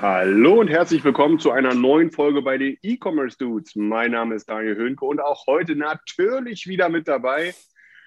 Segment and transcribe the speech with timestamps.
[0.00, 3.74] Hallo und herzlich willkommen zu einer neuen Folge bei den E-Commerce Dudes.
[3.74, 7.52] Mein Name ist Daniel Höhnke und auch heute natürlich wieder mit dabei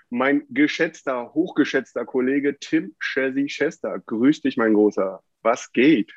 [0.09, 4.00] mein geschätzter, hochgeschätzter Kollege Tim Chessy Chester.
[4.05, 5.22] Grüß dich, mein Großer.
[5.41, 6.14] Was geht?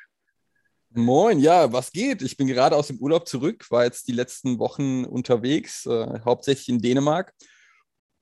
[0.91, 2.21] Moin, ja, was geht?
[2.21, 6.69] Ich bin gerade aus dem Urlaub zurück, war jetzt die letzten Wochen unterwegs, äh, hauptsächlich
[6.69, 7.33] in Dänemark.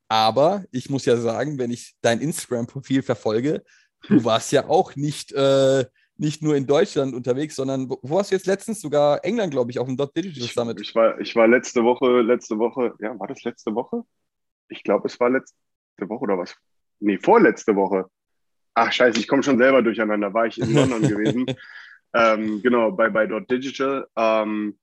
[0.08, 3.64] Aber ich muss ja sagen, wenn ich dein Instagram-Profil verfolge,
[4.08, 5.86] du warst ja auch nicht, äh,
[6.18, 8.82] nicht nur in Deutschland unterwegs, sondern wo, wo warst du jetzt letztens?
[8.82, 10.82] Sogar England, glaube ich, auf dem Dot Digital Ich, Summit.
[10.82, 14.04] ich, war, ich war letzte Woche, letzte Woche, ja, war das letzte Woche?
[14.70, 15.56] Ich glaube, es war letzte
[16.00, 16.56] Woche oder was?
[17.00, 18.06] Nee, vorletzte Woche.
[18.76, 20.34] Ach, scheiße, ich komme schon selber durcheinander.
[20.34, 21.46] War ich in London gewesen.
[22.14, 24.08] Ähm, genau, bei, bei Dot Digital.
[24.16, 24.78] Ähm,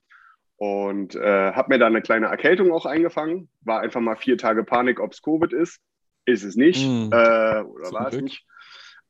[0.56, 3.48] und äh, habe mir da eine kleine Erkältung auch eingefangen.
[3.62, 5.80] War einfach mal vier Tage Panik, ob es Covid ist.
[6.26, 6.86] Ist es nicht.
[6.86, 7.08] Mm.
[7.10, 8.44] Äh, oder war es nicht.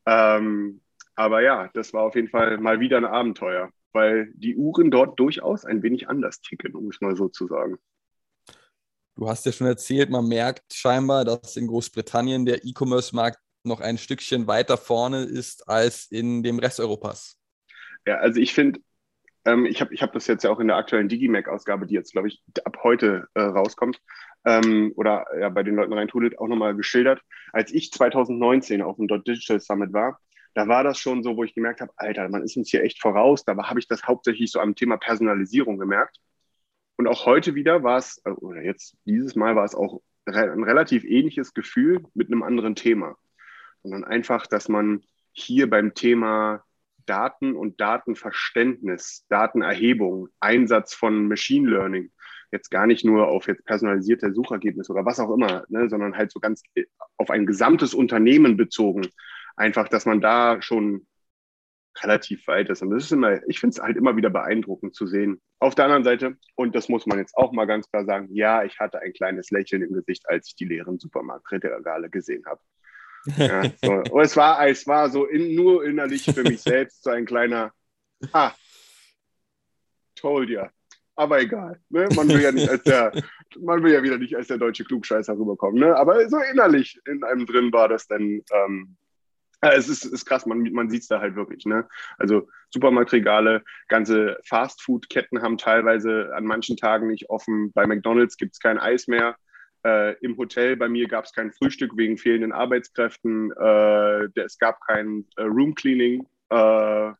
[0.06, 0.80] Ähm,
[1.14, 5.18] aber ja, das war auf jeden Fall mal wieder ein Abenteuer, weil die Uhren dort
[5.18, 7.78] durchaus ein wenig anders ticken, um es mal so zu sagen.
[9.16, 13.98] Du hast ja schon erzählt, man merkt scheinbar, dass in Großbritannien der E-Commerce-Markt noch ein
[13.98, 17.36] Stückchen weiter vorne ist als in dem Rest Europas.
[18.06, 18.80] Ja, also ich finde,
[19.44, 22.12] ähm, ich habe ich hab das jetzt ja auch in der aktuellen Digimac-Ausgabe, die jetzt,
[22.12, 24.00] glaube ich, ab heute äh, rauskommt,
[24.44, 27.20] ähm, oder ja, bei den Leuten reintudelt, auch nochmal geschildert.
[27.52, 30.18] Als ich 2019 auf dem Dot Digital Summit war,
[30.54, 33.00] da war das schon so, wo ich gemerkt habe, Alter, man ist uns hier echt
[33.00, 33.44] voraus.
[33.44, 36.18] Da habe ich das hauptsächlich so am Thema Personalisierung gemerkt.
[36.96, 40.64] Und auch heute wieder war es, äh, oder jetzt dieses Mal war es auch ein
[40.64, 43.16] relativ ähnliches Gefühl mit einem anderen Thema.
[43.82, 45.02] Sondern einfach, dass man
[45.32, 46.64] hier beim Thema
[47.06, 52.12] Daten und Datenverständnis, Datenerhebung, Einsatz von Machine Learning,
[52.52, 56.32] jetzt gar nicht nur auf jetzt personalisierte Suchergebnisse oder was auch immer, ne, sondern halt
[56.32, 56.84] so ganz äh,
[57.16, 59.08] auf ein gesamtes Unternehmen bezogen.
[59.56, 61.06] Einfach, dass man da schon
[62.02, 62.82] relativ weit ist.
[62.82, 65.40] Und das ist immer, ich finde es halt immer wieder beeindruckend zu sehen.
[65.58, 68.64] Auf der anderen Seite, und das muss man jetzt auch mal ganz klar sagen, ja,
[68.64, 72.60] ich hatte ein kleines Lächeln im Gesicht, als ich die leeren Supermarktregale gesehen habe.
[73.36, 73.92] Ja, so.
[74.12, 77.72] Und es war, es war so in, nur innerlich für mich selbst so ein kleiner,
[78.32, 78.52] ah,
[80.14, 80.70] told ya.
[81.16, 81.78] Aber egal.
[81.90, 82.08] Ne?
[82.14, 83.12] Man will ja nicht als der,
[83.60, 85.80] man will ja wieder nicht als der deutsche Klugscheißer rüberkommen.
[85.80, 85.94] Ne?
[85.94, 88.96] Aber so innerlich in einem drin war das dann, ähm,
[89.74, 91.66] es ist, ist krass, man, man sieht es da halt wirklich.
[91.66, 91.86] Ne?
[92.18, 97.72] Also Supermarktregale, ganze Fastfood-Ketten haben teilweise an manchen Tagen nicht offen.
[97.72, 99.36] Bei McDonalds gibt es kein Eis mehr.
[99.84, 103.52] Äh, Im Hotel bei mir gab es kein Frühstück wegen fehlenden Arbeitskräften.
[103.52, 107.12] Äh, es gab kein äh, Room Cleaning äh,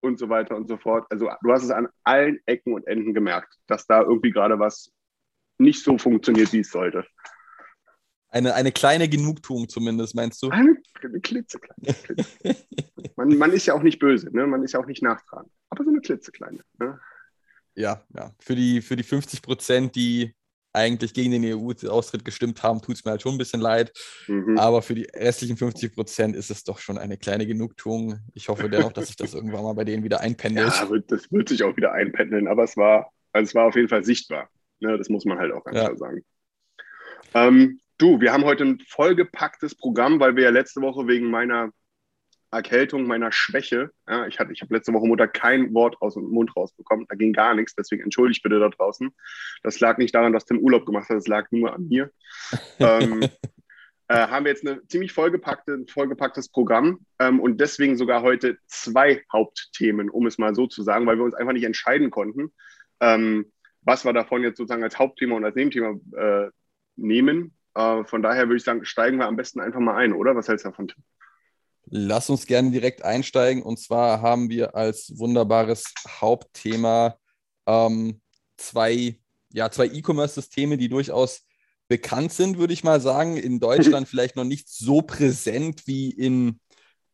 [0.00, 1.06] und so weiter und so fort.
[1.10, 4.92] Also du hast es an allen Ecken und Enden gemerkt, dass da irgendwie gerade was
[5.58, 7.04] nicht so funktioniert, wie es sollte.
[8.34, 10.50] Eine, eine kleine Genugtuung zumindest, meinst du?
[10.50, 11.94] Eine, eine klitzekleine.
[12.02, 12.56] klitzekleine.
[13.14, 14.44] man, man ist ja auch nicht böse, ne?
[14.48, 15.52] man ist ja auch nicht nachtragend.
[15.70, 16.58] Aber so eine klitzekleine.
[16.80, 16.98] Ne?
[17.76, 18.32] Ja, ja.
[18.40, 20.34] Für die, für die 50 Prozent, die
[20.72, 23.92] eigentlich gegen den EU-Austritt gestimmt haben, tut es mir halt schon ein bisschen leid.
[24.26, 24.58] Mhm.
[24.58, 28.18] Aber für die restlichen 50 Prozent ist es doch schon eine kleine Genugtuung.
[28.32, 30.72] Ich hoffe dennoch, dass sich das irgendwann mal bei denen wieder einpendelt.
[30.74, 33.88] Ja, das wird sich auch wieder einpendeln, aber es war, also es war auf jeden
[33.88, 34.48] Fall sichtbar.
[34.80, 34.98] Ne?
[34.98, 35.84] Das muss man halt auch ganz Ja.
[35.84, 36.24] klar sagen.
[37.34, 41.70] Ähm, du, wir haben heute ein vollgepacktes Programm, weil wir ja letzte Woche wegen meiner
[42.50, 46.24] Erkältung, meiner Schwäche, ja, ich, hatte- ich habe letzte Woche Montag kein Wort aus dem
[46.30, 49.10] Mund rausbekommen, da ging gar nichts, deswegen entschuldigt bitte da draußen.
[49.62, 52.12] Das lag nicht daran, dass Tim Urlaub gemacht hat, das lag nur an mir.
[52.78, 53.22] ähm,
[54.08, 58.58] äh, haben wir jetzt eine ziemlich vollgepackte, ein vollgepacktes Programm ähm, und deswegen sogar heute
[58.66, 62.52] zwei Hauptthemen, um es mal so zu sagen, weil wir uns einfach nicht entscheiden konnten,
[63.00, 63.50] ähm,
[63.80, 66.50] was wir davon jetzt sozusagen als Hauptthema und als Nebenthema äh,
[66.96, 67.56] nehmen.
[67.74, 70.36] Äh, von daher würde ich sagen, steigen wir am besten einfach mal ein, oder?
[70.36, 71.02] Was hältst du davon, Tim?
[71.86, 73.62] Lass uns gerne direkt einsteigen.
[73.62, 77.18] Und zwar haben wir als wunderbares Hauptthema
[77.66, 78.20] ähm,
[78.56, 79.18] zwei,
[79.52, 81.46] ja, zwei E-Commerce-Systeme, die durchaus
[81.88, 83.36] bekannt sind, würde ich mal sagen.
[83.36, 86.58] In Deutschland vielleicht noch nicht so präsent wie in,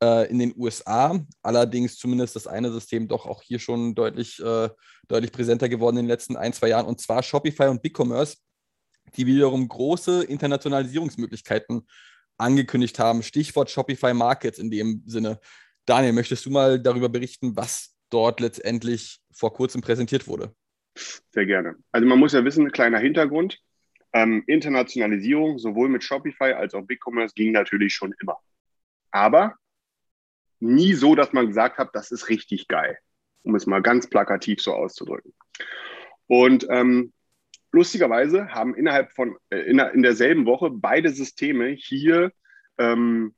[0.02, 1.18] äh, in den USA.
[1.42, 4.68] Allerdings zumindest das eine System doch auch hier schon deutlich, äh,
[5.08, 6.86] deutlich präsenter geworden in den letzten ein, zwei Jahren.
[6.86, 8.36] Und zwar Shopify und BigCommerce,
[9.16, 11.86] die wiederum große Internationalisierungsmöglichkeiten
[12.36, 13.22] angekündigt haben.
[13.22, 15.40] Stichwort Shopify Markets in dem Sinne.
[15.86, 20.54] Daniel, möchtest du mal darüber berichten, was dort letztendlich vor kurzem präsentiert wurde?
[21.30, 21.76] Sehr gerne.
[21.92, 23.58] Also man muss ja wissen, kleiner Hintergrund.
[24.12, 28.38] Ähm, Internationalisierung sowohl mit Shopify als auch BigCommerce ging natürlich schon immer.
[29.12, 29.54] Aber
[30.58, 32.98] nie so, dass man gesagt hat, das ist richtig geil,
[33.42, 35.32] um es mal ganz plakativ so auszudrücken.
[36.26, 37.12] Und ähm,
[37.72, 42.32] lustigerweise haben innerhalb von äh, in, in, derselben Woche beide Systeme hier
[42.78, 43.34] ähm,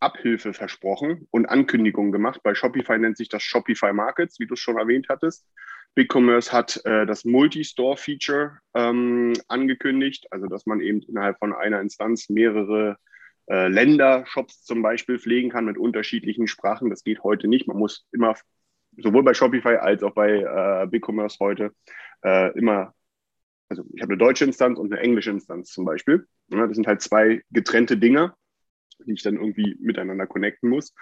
[0.00, 2.40] Abhilfe versprochen und Ankündigungen gemacht.
[2.42, 5.46] Bei Shopify nennt sich das Shopify Markets, wie du es schon erwähnt hattest.
[5.94, 12.28] BigCommerce hat äh, das Multi-Store-Feature ähm, angekündigt, also dass man eben innerhalb von einer Instanz
[12.28, 12.98] mehrere
[13.46, 16.90] äh, Länder-Shops zum Beispiel pflegen kann mit unterschiedlichen Sprachen.
[16.90, 17.68] Das geht heute nicht.
[17.68, 18.34] Man muss immer,
[18.96, 21.72] sowohl bei Shopify als auch bei äh, BigCommerce heute,
[22.24, 22.94] äh, immer,
[23.68, 26.26] also ich habe eine deutsche Instanz und eine englische Instanz zum Beispiel.
[26.48, 28.34] Ja, das sind halt zwei getrennte Dinge,
[29.06, 30.94] die ich dann irgendwie miteinander connecten muss.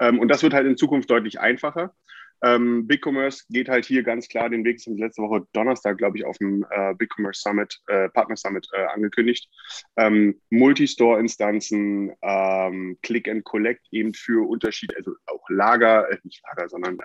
[0.00, 1.94] Ähm, und das wird halt in Zukunft deutlich einfacher.
[2.42, 6.18] Ähm, BigCommerce geht halt hier ganz klar den Weg, das haben letzte Woche Donnerstag, glaube
[6.18, 9.48] ich, auf dem äh, BigCommerce Summit, äh, Partner Summit äh, angekündigt.
[9.96, 16.68] Ähm, Multistore-Instanzen, ähm, Click and Collect eben für Unterschiede, also auch Lager, äh, nicht Lager,
[16.68, 16.98] sondern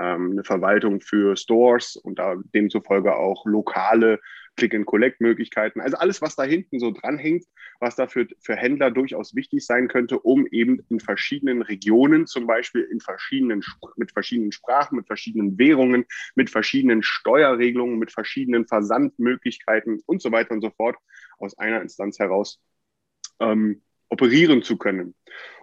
[0.00, 2.20] ähm, eine Verwaltung für Stores und
[2.54, 4.20] demzufolge auch lokale
[4.58, 5.80] Click-and-Collect-Möglichkeiten.
[5.80, 7.44] Also alles, was da hinten so dranhängt,
[7.80, 12.82] was dafür für Händler durchaus wichtig sein könnte, um eben in verschiedenen Regionen, zum Beispiel
[12.82, 13.62] in verschiedenen,
[13.96, 20.52] mit verschiedenen Sprachen, mit verschiedenen Währungen, mit verschiedenen Steuerregelungen, mit verschiedenen Versandmöglichkeiten und so weiter
[20.52, 20.96] und so fort
[21.38, 22.60] aus einer Instanz heraus
[23.40, 25.14] ähm, operieren zu können.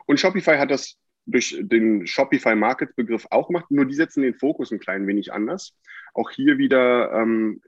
[0.06, 4.36] Und Shopify hat das durch den Shopify Market Begriff auch gemacht, nur die setzen den
[4.36, 5.76] Fokus ein klein wenig anders.
[6.14, 7.62] Auch hier wieder ähm,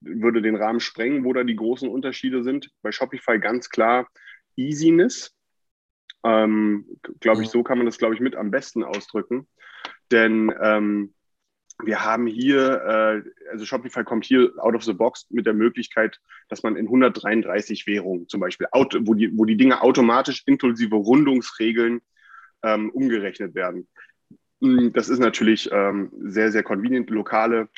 [0.00, 2.70] würde den Rahmen sprengen, wo da die großen Unterschiede sind.
[2.82, 4.08] Bei Shopify ganz klar
[4.56, 5.34] Easiness.
[6.24, 6.86] Ähm,
[7.20, 9.46] glaube ich, so kann man das, glaube ich, mit am besten ausdrücken.
[10.10, 11.14] Denn ähm,
[11.84, 16.20] wir haben hier, äh, also Shopify kommt hier out of the box mit der Möglichkeit,
[16.48, 22.00] dass man in 133 Währungen zum Beispiel, wo die, wo die Dinge automatisch inklusive Rundungsregeln
[22.62, 23.88] ähm, umgerechnet werden.
[24.60, 27.10] Das ist natürlich ähm, sehr, sehr convenient.
[27.10, 27.68] Lokale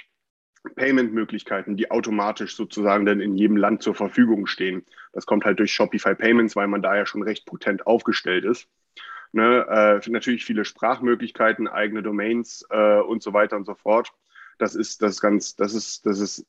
[0.77, 4.85] Payment-Möglichkeiten, die automatisch sozusagen dann in jedem Land zur Verfügung stehen.
[5.13, 8.69] Das kommt halt durch Shopify Payments, weil man da ja schon recht potent aufgestellt ist.
[9.33, 14.11] Ne, äh, natürlich viele Sprachmöglichkeiten, eigene Domains äh, und so weiter und so fort.
[14.59, 16.47] Das ist das ganz, das ist, das ist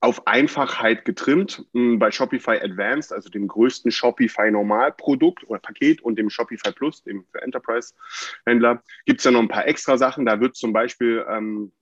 [0.00, 1.64] auf Einfachheit getrimmt.
[1.74, 7.02] Hm, bei Shopify Advanced, also dem größten Shopify Normalprodukt oder Paket und dem Shopify Plus,
[7.02, 10.26] dem für Enterprise-Händler, gibt es ja noch ein paar extra Sachen.
[10.26, 11.72] Da wird zum Beispiel ähm,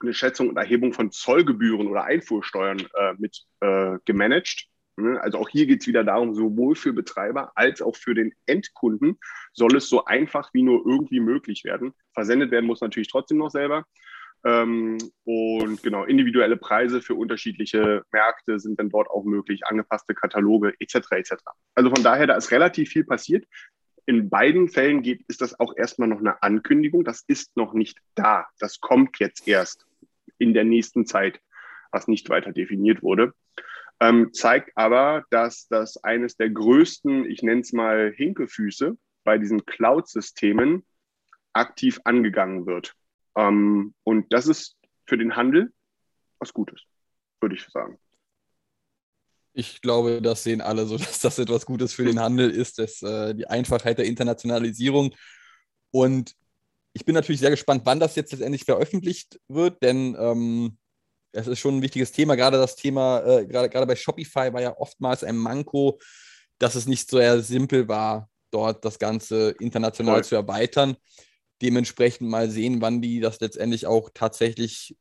[0.00, 4.68] eine Schätzung und Erhebung von Zollgebühren oder Einfuhrsteuern äh, mit äh, gemanagt.
[4.96, 5.20] Ne?
[5.20, 9.18] Also auch hier geht es wieder darum, sowohl für Betreiber als auch für den Endkunden
[9.52, 11.94] soll es so einfach wie nur irgendwie möglich werden.
[12.12, 13.84] Versendet werden muss natürlich trotzdem noch selber.
[14.46, 20.72] Ähm, und genau, individuelle Preise für unterschiedliche Märkte sind dann dort auch möglich, angepasste Kataloge
[20.78, 20.94] etc.
[21.10, 21.32] etc.
[21.74, 23.44] Also von daher, da ist relativ viel passiert.
[24.06, 27.02] In beiden Fällen geht, ist das auch erstmal noch eine Ankündigung.
[27.02, 28.46] Das ist noch nicht da.
[28.60, 29.84] Das kommt jetzt erst
[30.38, 31.40] in der nächsten Zeit,
[31.90, 33.34] was nicht weiter definiert wurde.
[33.98, 39.66] Ähm, zeigt aber, dass das eines der größten, ich nenne es mal Hinkefüße bei diesen
[39.66, 40.86] Cloud-Systemen
[41.52, 42.94] aktiv angegangen wird.
[43.36, 44.76] Ähm, und das ist
[45.06, 45.72] für den Handel
[46.38, 46.82] was Gutes,
[47.40, 47.98] würde ich sagen.
[49.52, 53.02] Ich glaube, das sehen alle so, dass das etwas Gutes für den Handel ist, dass,
[53.02, 55.14] äh, die Einfachheit der Internationalisierung.
[55.90, 56.34] Und
[56.92, 60.78] ich bin natürlich sehr gespannt, wann das jetzt letztendlich veröffentlicht wird, denn ähm,
[61.32, 62.34] es ist schon ein wichtiges Thema.
[62.34, 65.98] Gerade das Thema, äh, gerade, gerade bei Shopify war ja oftmals ein Manko,
[66.58, 70.24] dass es nicht so sehr simpel war, dort das Ganze international Voll.
[70.24, 70.96] zu erweitern.
[71.62, 74.96] Dementsprechend mal sehen, wann die das letztendlich auch tatsächlich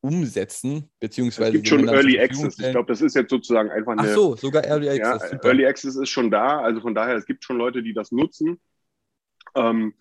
[0.00, 1.48] umsetzen, beziehungsweise.
[1.48, 2.58] Es gibt schon Early Access.
[2.58, 4.02] Ich glaube, das ist jetzt sozusagen einfach eine.
[4.02, 5.32] Ach so, sogar Early Access.
[5.32, 6.60] Ja, Early Access ist schon da.
[6.60, 8.60] Also von daher, es gibt schon Leute, die das nutzen.
[9.54, 9.94] Ähm,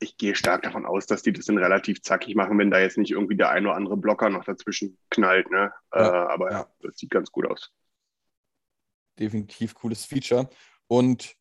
[0.00, 2.98] ich gehe stark davon aus, dass die das dann relativ zackig machen, wenn da jetzt
[2.98, 5.50] nicht irgendwie der ein oder andere Blocker noch dazwischen knallt.
[5.50, 5.72] Ne?
[5.92, 6.66] Ja, äh, aber ja.
[6.80, 7.72] das sieht ganz gut aus.
[9.18, 10.48] Definitiv cooles Feature.
[10.86, 11.34] Und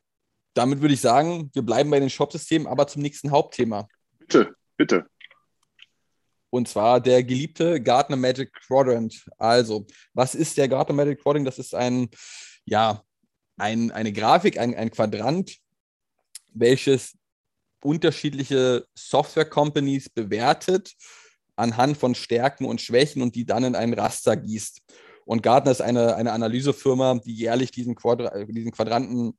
[0.56, 3.88] damit würde ich sagen, wir bleiben bei den Shop-Systemen, aber zum nächsten Hauptthema.
[4.28, 5.10] Bitte, bitte.
[6.50, 9.26] Und zwar der geliebte Gartner Magic Quadrant.
[9.38, 11.48] Also, was ist der Gartner Magic Quadrant?
[11.48, 12.10] Das ist ein,
[12.66, 13.04] ja,
[13.58, 15.58] ein, eine Grafik, ein, ein Quadrant,
[16.54, 17.18] welches
[17.82, 20.94] unterschiedliche Software-Companies bewertet
[21.56, 24.82] anhand von Stärken und Schwächen und die dann in ein Raster gießt.
[25.26, 29.38] Und Gartner ist eine, eine Analysefirma, die jährlich diesen, Quadra diesen Quadranten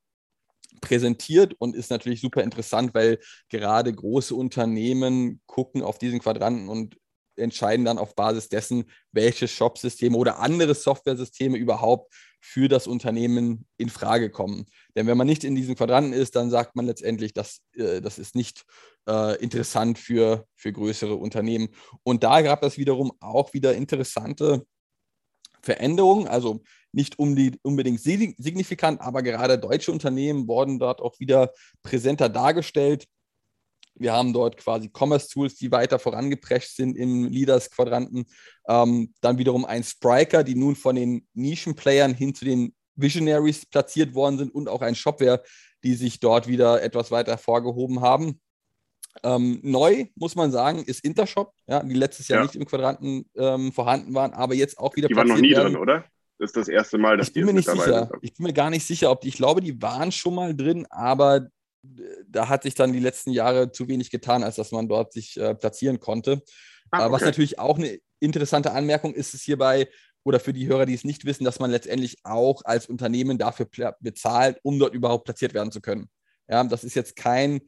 [0.81, 3.19] präsentiert und ist natürlich super interessant, weil
[3.49, 6.97] gerade große Unternehmen gucken auf diesen Quadranten und
[7.39, 13.89] entscheiden dann auf Basis dessen, welche Shop-Systeme oder andere Software-Systeme überhaupt für das Unternehmen in
[13.89, 14.67] Frage kommen.
[14.97, 18.19] Denn wenn man nicht in diesen Quadranten ist, dann sagt man letztendlich, dass, äh, das
[18.19, 18.65] ist nicht
[19.09, 21.69] äh, interessant für, für größere Unternehmen.
[22.03, 24.65] Und da gab es wiederum auch wieder interessante
[25.69, 31.53] Veränderungen, also nicht um die, unbedingt signifikant, aber gerade deutsche Unternehmen wurden dort auch wieder
[31.83, 33.07] präsenter dargestellt.
[33.95, 38.25] Wir haben dort quasi Commerce-Tools, die weiter vorangeprescht sind im Leaders-Quadranten.
[38.67, 44.15] Ähm, dann wiederum ein Spriker, die nun von den Nischen-Playern hin zu den Visionaries platziert
[44.15, 45.43] worden sind und auch ein Shopware,
[45.85, 48.41] die sich dort wieder etwas weiter hervorgehoben haben.
[49.23, 52.45] Ähm, neu, muss man sagen, ist Intershop, ja, die letztes Jahr ja.
[52.45, 55.73] nicht im Quadranten ähm, vorhanden waren, aber jetzt auch wieder Die waren noch nie werden.
[55.73, 56.05] drin, oder?
[56.39, 58.11] Das ist das erste Mal, dass ich bin mir nicht sicher.
[58.23, 60.87] Ich bin mir gar nicht sicher, ob die, ich glaube, die waren schon mal drin,
[60.91, 61.49] aber
[62.29, 65.37] da hat sich dann die letzten Jahre zu wenig getan, als dass man dort sich
[65.37, 66.43] äh, platzieren konnte.
[66.91, 67.13] Ah, okay.
[67.13, 69.89] Was natürlich auch eine interessante Anmerkung ist, ist hierbei,
[70.25, 73.67] oder für die Hörer, die es nicht wissen, dass man letztendlich auch als Unternehmen dafür
[74.01, 76.11] bezahlt, um dort überhaupt platziert werden zu können.
[76.49, 77.63] Ja, das ist jetzt kein,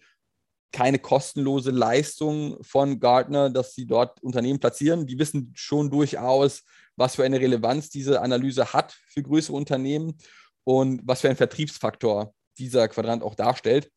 [0.73, 5.07] keine kostenlose Leistung von Gartner, dass sie dort Unternehmen platzieren.
[5.07, 6.65] Die wissen schon durchaus,
[6.97, 10.17] was für eine Relevanz diese Analyse hat für größere Unternehmen
[10.65, 13.91] und was für ein Vertriebsfaktor dieser Quadrant auch darstellt.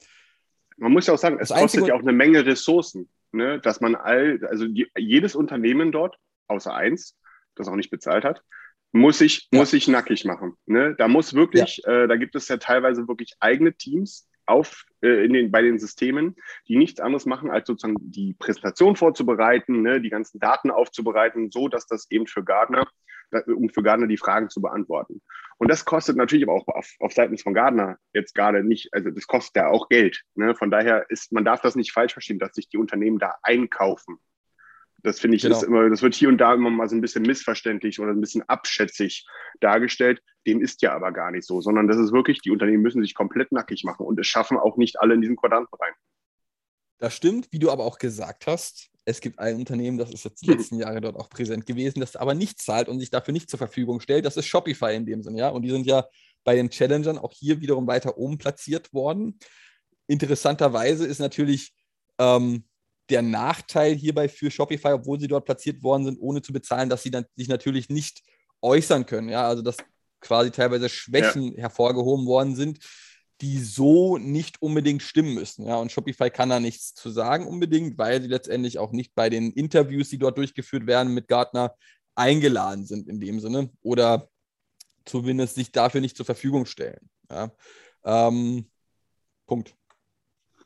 [0.77, 3.60] Man muss ja auch sagen, es das kostet ja auch eine Menge Ressourcen, ne?
[3.60, 7.15] dass man all, also die, jedes Unternehmen dort, außer eins,
[7.56, 8.42] das auch nicht bezahlt hat,
[8.92, 9.60] muss sich, ja.
[9.60, 10.56] muss sich nackig machen.
[10.65, 10.96] Ne?
[10.98, 12.03] Da muss wirklich, ja.
[12.03, 15.79] äh, da gibt es ja teilweise wirklich eigene Teams auf, äh, in den, bei den
[15.79, 16.35] Systemen,
[16.67, 20.01] die nichts anderes machen, als sozusagen die Präsentation vorzubereiten, ne?
[20.01, 22.88] die ganzen Daten aufzubereiten, so dass das eben für Gardner
[23.47, 25.21] um für Gardner die Fragen zu beantworten.
[25.57, 29.09] Und das kostet natürlich aber auch auf, auf Seiten von Gardner jetzt gerade nicht, also
[29.09, 30.23] das kostet ja auch Geld.
[30.35, 30.55] Ne?
[30.55, 34.17] Von daher ist, man darf das nicht falsch verstehen, dass sich die Unternehmen da einkaufen.
[35.03, 35.57] Das finde ich, genau.
[35.57, 38.22] ist immer, das wird hier und da immer mal so ein bisschen missverständlich oder ein
[38.22, 39.27] bisschen abschätzig
[39.60, 40.22] dargestellt.
[40.48, 43.13] Dem ist ja aber gar nicht so, sondern das ist wirklich, die Unternehmen müssen sich
[43.13, 45.93] komplett nackig machen und es schaffen auch nicht alle in diesen Quadranten rein.
[47.00, 48.89] Das stimmt, wie du aber auch gesagt hast.
[49.03, 52.15] Es gibt ein Unternehmen, das ist jetzt die letzten Jahre dort auch präsent gewesen, das
[52.15, 54.25] aber nicht zahlt und sich dafür nicht zur Verfügung stellt.
[54.25, 55.50] Das ist Shopify in dem Sinne, ja.
[55.50, 56.05] Und die sind ja
[56.45, 59.38] bei den Challengern auch hier wiederum weiter oben platziert worden.
[60.07, 61.74] Interessanterweise ist natürlich
[62.19, 62.63] ähm,
[63.10, 67.03] der Nachteil hierbei für Shopify, obwohl sie dort platziert worden sind, ohne zu bezahlen, dass
[67.03, 68.24] sie dann sich natürlich nicht
[68.62, 69.29] äußern können.
[69.29, 69.77] Ja, also dass
[70.22, 71.63] quasi teilweise Schwächen ja.
[71.63, 72.79] hervorgehoben worden sind,
[73.41, 75.67] die so nicht unbedingt stimmen müssen.
[75.67, 79.29] Ja, und Shopify kann da nichts zu sagen unbedingt, weil sie letztendlich auch nicht bei
[79.29, 81.75] den Interviews, die dort durchgeführt werden mit Gartner,
[82.15, 84.29] eingeladen sind in dem Sinne oder
[85.05, 87.10] zumindest sich dafür nicht zur Verfügung stellen.
[87.29, 87.51] Ja.
[88.03, 88.69] Ähm,
[89.48, 89.75] Punkt.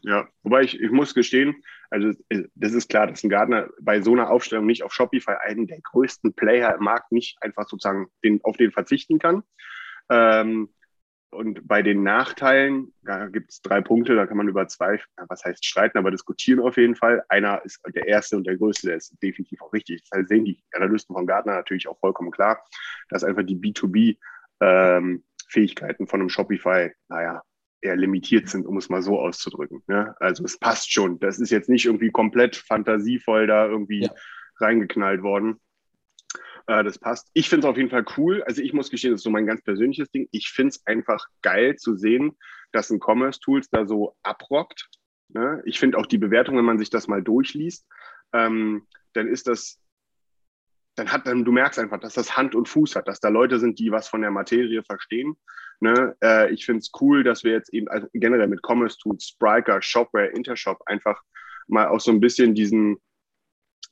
[0.02, 2.12] Ja, wobei ich, ich muss gestehen, also
[2.56, 5.82] das ist klar, dass ein Gartner bei so einer Aufstellung nicht auf Shopify, einen der
[5.82, 9.44] größten Player im Markt, nicht einfach sozusagen den, auf den verzichten kann.
[10.10, 10.70] Ähm,
[11.30, 15.44] und bei den Nachteilen, da gibt es drei Punkte, da kann man über zwei, was
[15.44, 17.22] heißt streiten, aber diskutieren auf jeden Fall.
[17.28, 20.04] Einer ist der erste und der größte, der ist definitiv auch richtig.
[20.10, 22.64] Das sehen die Analysten von Gartner natürlich auch vollkommen klar,
[23.10, 27.44] dass einfach die B2B-Fähigkeiten ähm, von einem Shopify, naja,
[27.82, 29.84] eher limitiert sind, um es mal so auszudrücken.
[29.88, 30.16] Ne?
[30.20, 31.20] Also es passt schon.
[31.20, 34.12] Das ist jetzt nicht irgendwie komplett fantasievoll da irgendwie ja.
[34.60, 35.60] reingeknallt worden.
[36.68, 37.30] Äh, das passt.
[37.34, 38.44] Ich finde es auf jeden Fall cool.
[38.44, 40.28] Also ich muss gestehen, das ist so mein ganz persönliches Ding.
[40.32, 42.38] Ich finde es einfach geil zu sehen,
[42.72, 44.90] dass ein Commerce Tools da so abrockt.
[45.30, 45.62] Ne?
[45.66, 47.86] Ich finde auch die Bewertung, wenn man sich das mal durchliest,
[48.34, 49.80] ähm, dann ist das
[50.98, 53.60] dann hat dann, du merkst einfach, dass das Hand und Fuß hat, dass da Leute
[53.60, 55.38] sind, die was von der Materie verstehen.
[55.80, 56.16] Ne?
[56.24, 59.82] Äh, ich finde es cool, dass wir jetzt eben also generell mit Commerce Tools, Spriker,
[59.82, 61.22] Shopware, Intershop einfach
[61.68, 62.98] mal auch so ein bisschen diesen,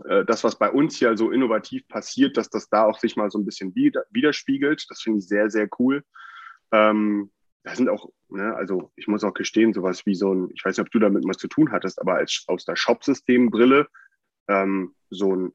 [0.06, 3.30] äh, das, was bei uns hier so innovativ passiert, dass das da auch sich mal
[3.30, 4.86] so ein bisschen widerspiegelt.
[4.90, 6.04] Das finde ich sehr, sehr cool.
[6.72, 7.32] Ähm,
[7.64, 10.78] da sind auch, ne, also ich muss auch gestehen, sowas wie so ein, ich weiß
[10.78, 13.88] nicht, ob du damit was zu tun hattest, aber als aus der Shop-System-Brille
[14.48, 15.54] ähm, so ein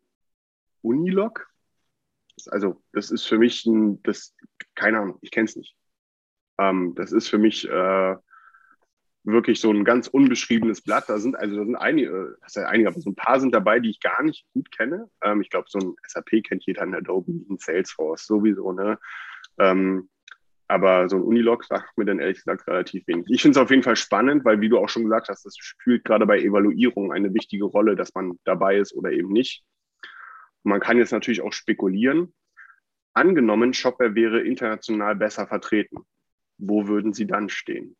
[0.83, 1.49] Unilog.
[2.49, 4.35] Also das ist für mich ein, das,
[4.75, 5.77] keine Ahnung, ich kenne es nicht.
[6.61, 8.17] Ähm, das ist für mich äh,
[9.25, 11.09] wirklich so ein ganz unbeschriebenes Blatt.
[11.09, 13.81] Da sind also da sind einige, das heißt einige, aber so ein paar sind dabei,
[13.81, 15.09] die ich gar nicht gut kenne.
[15.23, 18.99] Ähm, ich glaube, so ein SAP kennt jeder in Adobe, ein Salesforce sowieso, ne?
[19.59, 20.09] Ähm,
[20.69, 23.27] aber so ein Unilog sagt mir dann ehrlich gesagt relativ wenig.
[23.29, 25.57] Ich finde es auf jeden Fall spannend, weil, wie du auch schon gesagt hast, das
[25.59, 29.65] spielt gerade bei Evaluierung eine wichtige Rolle, dass man dabei ist oder eben nicht.
[30.63, 32.33] man kann jetzt natürlich auch spekulieren.
[33.15, 36.07] Angenommen, Shopware wäre international besser vertreten.
[36.61, 37.97] Wo würden sie dann stehen?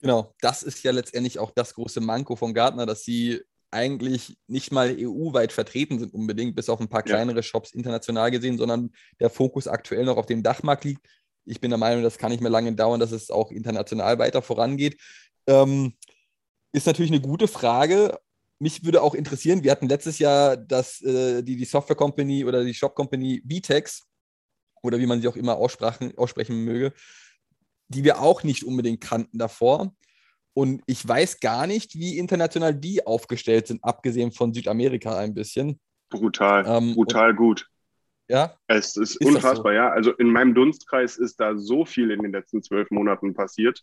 [0.00, 3.40] Genau, das ist ja letztendlich auch das große Manko von Gartner, dass sie
[3.70, 7.42] eigentlich nicht mal EU-weit vertreten sind unbedingt, bis auf ein paar kleinere ja.
[7.42, 8.90] Shops international gesehen, sondern
[9.20, 11.06] der Fokus aktuell noch auf dem Dachmarkt liegt.
[11.44, 14.42] Ich bin der Meinung, das kann nicht mehr lange dauern, dass es auch international weiter
[14.42, 15.00] vorangeht.
[15.46, 15.94] Ähm,
[16.72, 18.18] ist natürlich eine gute Frage.
[18.58, 22.64] Mich würde auch interessieren, wir hatten letztes Jahr das, äh, die, die Software Company oder
[22.64, 24.06] die Shop Company Vtex
[24.82, 26.92] oder wie man sie auch immer aussprechen, aussprechen möge,
[27.88, 29.94] die wir auch nicht unbedingt kannten davor.
[30.54, 35.80] Und ich weiß gar nicht, wie international die aufgestellt sind, abgesehen von Südamerika ein bisschen.
[36.10, 37.68] Brutal, ähm, brutal gut.
[38.28, 38.54] Ja.
[38.66, 39.76] Es ist, ist unfassbar, so?
[39.76, 39.90] ja.
[39.90, 43.82] Also in meinem Dunstkreis ist da so viel in den letzten zwölf Monaten passiert.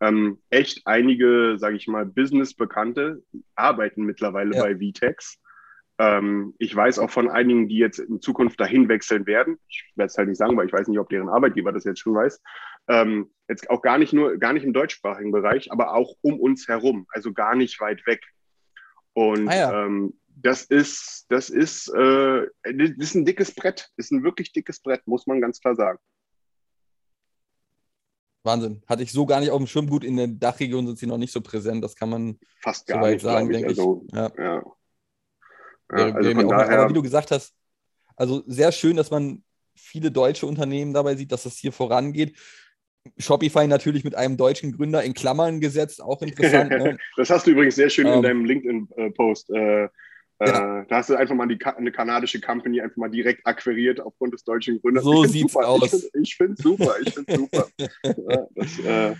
[0.00, 3.22] Ähm, echt einige, sage ich mal, Business-Bekannte
[3.54, 4.62] arbeiten mittlerweile ja.
[4.62, 5.38] bei Vtex.
[5.98, 9.58] Ähm, ich weiß auch von einigen, die jetzt in Zukunft dahin wechseln werden.
[9.68, 12.00] Ich werde es halt nicht sagen, weil ich weiß nicht, ob deren Arbeitgeber das jetzt
[12.00, 12.42] schon weiß.
[12.88, 16.66] Ähm, jetzt auch gar nicht nur, gar nicht im deutschsprachigen Bereich, aber auch um uns
[16.68, 18.22] herum, also gar nicht weit weg.
[19.12, 19.86] Und ah ja.
[19.86, 24.52] ähm, das ist, das ist, äh, das ist ein dickes Brett, das ist ein wirklich
[24.52, 25.98] dickes Brett, muss man ganz klar sagen.
[28.42, 28.82] Wahnsinn.
[28.86, 29.88] Hatte ich so gar nicht auf dem Schirm.
[29.88, 31.82] Gut, in der Dachregion sind sie noch nicht so präsent.
[31.82, 33.78] Das kann man fast gar nicht sagen, denke ich.
[33.78, 34.30] Also, ja.
[34.36, 34.62] ja.
[35.96, 37.54] Ja, also von daher, aber wie du gesagt hast,
[38.16, 39.42] also sehr schön, dass man
[39.76, 42.36] viele deutsche Unternehmen dabei sieht, dass das hier vorangeht.
[43.18, 46.70] Shopify natürlich mit einem deutschen Gründer in Klammern gesetzt, auch interessant.
[46.70, 46.96] Ne?
[47.16, 49.50] das hast du übrigens sehr schön ähm, in deinem LinkedIn-Post.
[49.50, 49.88] Äh,
[50.40, 50.80] ja.
[50.80, 54.34] Äh, da hast du einfach mal die, eine kanadische Company einfach mal direkt akquiriert aufgrund
[54.34, 55.04] des deutschen Gründers.
[55.04, 56.10] So sieht es aus.
[56.14, 57.68] Ich finde es super, ich finde super.
[57.78, 59.14] ja, das, äh,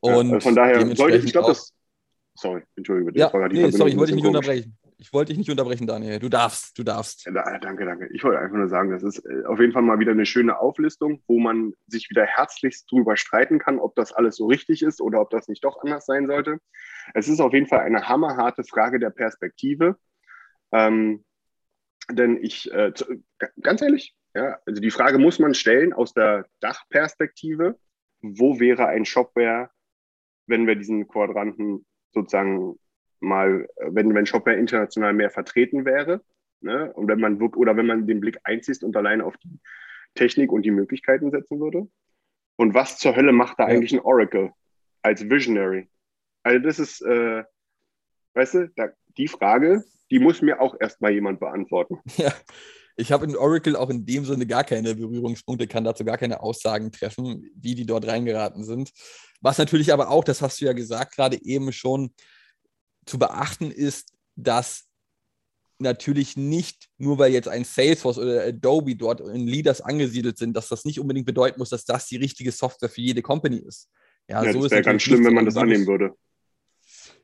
[0.00, 1.72] Und ja, von daher, sollte, ich glaube, das,
[2.40, 3.18] Sorry, entschuldige bitte.
[3.18, 4.78] Ja, nee, sorry, ich wollte dich nicht unterbrechen.
[4.96, 6.18] Ich wollte dich nicht unterbrechen, Daniel.
[6.18, 7.26] Du darfst, du darfst.
[7.26, 8.08] Ja, danke, danke.
[8.14, 10.58] Ich wollte einfach nur sagen, das ist äh, auf jeden Fall mal wieder eine schöne
[10.58, 15.02] Auflistung, wo man sich wieder herzlichst drüber streiten kann, ob das alles so richtig ist
[15.02, 16.60] oder ob das nicht doch anders sein sollte.
[17.12, 19.98] Es ist auf jeden Fall eine hammerharte Frage der Perspektive.
[20.72, 21.22] Ähm,
[22.10, 22.90] denn ich, äh,
[23.60, 27.78] ganz ehrlich, ja, also die Frage muss man stellen aus der Dachperspektive.
[28.22, 29.70] Wo wäre ein Shopware,
[30.46, 32.78] wenn wir diesen Quadranten sozusagen
[33.20, 36.22] mal, wenn, wenn Shopware international mehr vertreten wäre,
[36.60, 39.60] ne, und wenn man oder wenn man den Blick einzieht und allein auf die
[40.14, 41.88] Technik und die Möglichkeiten setzen würde.
[42.56, 43.74] Und was zur Hölle macht da ja.
[43.74, 44.52] eigentlich ein Oracle
[45.02, 45.88] als Visionary?
[46.42, 47.44] Also das ist, äh,
[48.34, 52.00] weißt du, da, die Frage, die muss mir auch erstmal jemand beantworten.
[52.16, 52.32] Ja,
[53.00, 56.40] ich habe in Oracle auch in dem Sinne gar keine Berührungspunkte, kann dazu gar keine
[56.40, 58.90] Aussagen treffen, wie die dort reingeraten sind.
[59.40, 62.12] Was natürlich aber auch, das hast du ja gesagt, gerade eben schon
[63.06, 64.84] zu beachten ist, dass
[65.78, 70.68] natürlich nicht, nur weil jetzt ein Salesforce oder Adobe dort in Leaders angesiedelt sind, dass
[70.68, 73.88] das nicht unbedingt bedeuten muss, dass das die richtige Software für jede Company ist.
[74.28, 76.14] Ja, ja so das wäre ganz schlimm, wenn man das annehmen würde.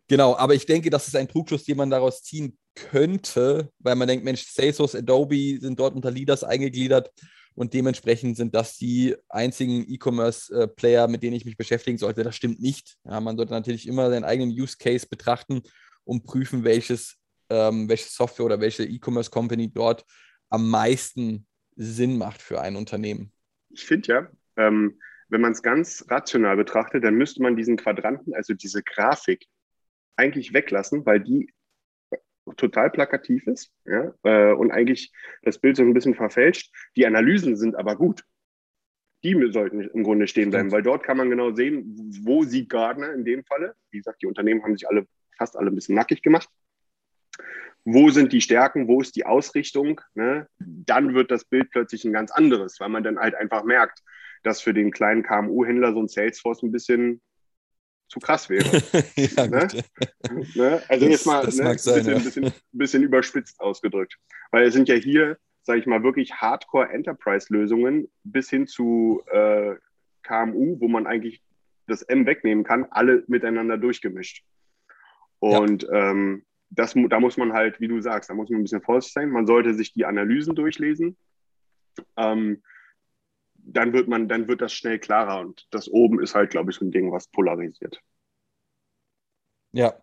[0.09, 4.07] Genau, aber ich denke, das ist ein Trugschluss, den man daraus ziehen könnte, weil man
[4.07, 7.11] denkt, Mensch, Salesforce, Adobe sind dort unter Leaders eingegliedert
[7.55, 12.23] und dementsprechend sind das die einzigen E-Commerce-Player, mit denen ich mich beschäftigen sollte.
[12.23, 12.97] Das stimmt nicht.
[13.05, 15.63] Ja, man sollte natürlich immer seinen eigenen Use Case betrachten
[16.05, 17.17] und prüfen, welches,
[17.51, 20.05] ähm, welche Software oder welche E-Commerce-Company dort
[20.51, 23.33] am meisten Sinn macht für ein Unternehmen.
[23.71, 28.35] Ich finde ja, ähm, wenn man es ganz rational betrachtet, dann müsste man diesen Quadranten,
[28.35, 29.47] also diese Grafik,
[30.17, 31.53] eigentlich weglassen, weil die
[32.57, 36.73] total plakativ ist ja, äh, und eigentlich das Bild so ein bisschen verfälscht.
[36.97, 38.25] Die Analysen sind aber gut.
[39.25, 43.13] Die sollten im Grunde stehen bleiben, weil dort kann man genau sehen, wo sieht Gardner
[43.13, 43.75] in dem Falle.
[43.91, 45.07] Wie gesagt, die Unternehmen haben sich alle
[45.37, 46.49] fast alle ein bisschen nackig gemacht.
[47.85, 48.89] Wo sind die Stärken?
[48.89, 50.01] Wo ist die Ausrichtung?
[50.15, 50.49] Ne?
[50.59, 54.03] Dann wird das Bild plötzlich ein ganz anderes, weil man dann halt einfach merkt,
[54.43, 57.21] dass für den kleinen KMU-Händler so ein Salesforce ein bisschen
[58.09, 58.65] zu krass wäre.
[59.17, 59.69] ja, ne?
[60.55, 60.83] Ne?
[60.89, 61.63] Also das, jetzt mal ne?
[61.65, 62.19] ein bisschen, ja.
[62.19, 64.17] bisschen, bisschen, überspitzt ausgedrückt.
[64.51, 69.75] Weil es sind ja hier, sage ich mal, wirklich Hardcore-Enterprise-Lösungen bis hin zu äh,
[70.23, 71.43] KMU, wo man eigentlich
[71.87, 74.45] das M wegnehmen kann, alle miteinander durchgemischt.
[75.39, 76.11] Und ja.
[76.11, 79.15] ähm, das, da muss man halt, wie du sagst, da muss man ein bisschen vorsichtig
[79.15, 79.31] sein.
[79.31, 81.17] Man sollte sich die Analysen durchlesen.
[82.17, 82.63] Ähm,
[83.67, 86.77] dann wird man, dann wird das schnell klarer und das oben ist halt, glaube ich,
[86.77, 88.01] so ein Ding, was polarisiert.
[89.73, 89.95] Ja,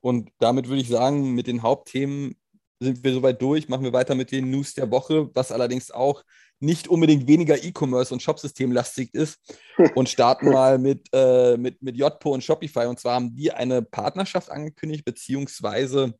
[0.00, 2.36] und damit würde ich sagen, mit den Hauptthemen
[2.80, 3.68] sind wir soweit durch.
[3.68, 6.22] Machen wir weiter mit den News der Woche, was allerdings auch
[6.60, 9.40] nicht unbedingt weniger E-Commerce und Shopsystem-lastig ist.
[9.96, 12.86] Und starten mal mit, äh, mit, mit JPO und Shopify.
[12.86, 16.14] Und zwar haben die eine Partnerschaft angekündigt, beziehungsweise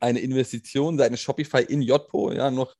[0.00, 2.32] eine Investition seitens Shopify in JPO.
[2.32, 2.74] Ja, noch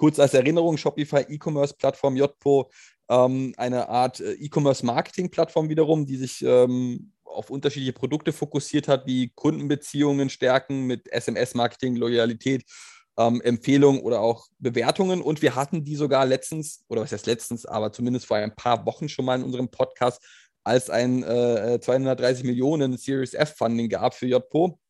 [0.00, 2.70] kurz als Erinnerung, Shopify E-Commerce-Plattform JPO,
[3.10, 9.30] ähm, eine Art äh, E-Commerce-Marketing-Plattform wiederum, die sich ähm, auf unterschiedliche Produkte fokussiert hat, wie
[9.34, 12.64] Kundenbeziehungen stärken mit SMS-Marketing, Loyalität,
[13.18, 15.20] ähm, Empfehlungen oder auch Bewertungen.
[15.20, 18.86] Und wir hatten die sogar letztens, oder was heißt letztens, aber zumindest vor ein paar
[18.86, 20.22] Wochen schon mal in unserem Podcast,
[20.64, 24.80] als ein äh, 230 Millionen Series F Funding gab für JPO.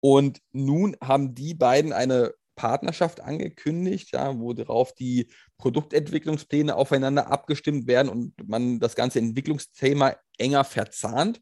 [0.00, 5.26] Und nun haben die beiden eine Partnerschaft angekündigt, ja, worauf die
[5.58, 11.40] Produktentwicklungspläne aufeinander abgestimmt werden und man das ganze Entwicklungsthema enger verzahnt.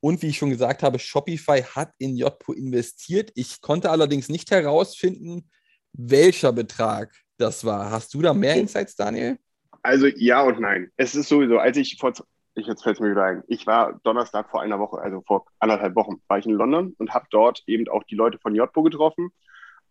[0.00, 3.32] Und wie ich schon gesagt habe, Shopify hat in JPO investiert.
[3.34, 5.48] Ich konnte allerdings nicht herausfinden,
[5.94, 7.90] welcher Betrag das war.
[7.90, 9.38] Hast du da mehr Insights, Daniel?
[9.80, 10.90] Also ja und nein.
[10.98, 12.12] Es ist sowieso, als ich vor,
[12.54, 15.46] ich jetzt fällt es mir wieder ein, ich war Donnerstag vor einer Woche, also vor
[15.58, 18.82] anderthalb Wochen, war ich in London und habe dort eben auch die Leute von JPO
[18.82, 19.32] getroffen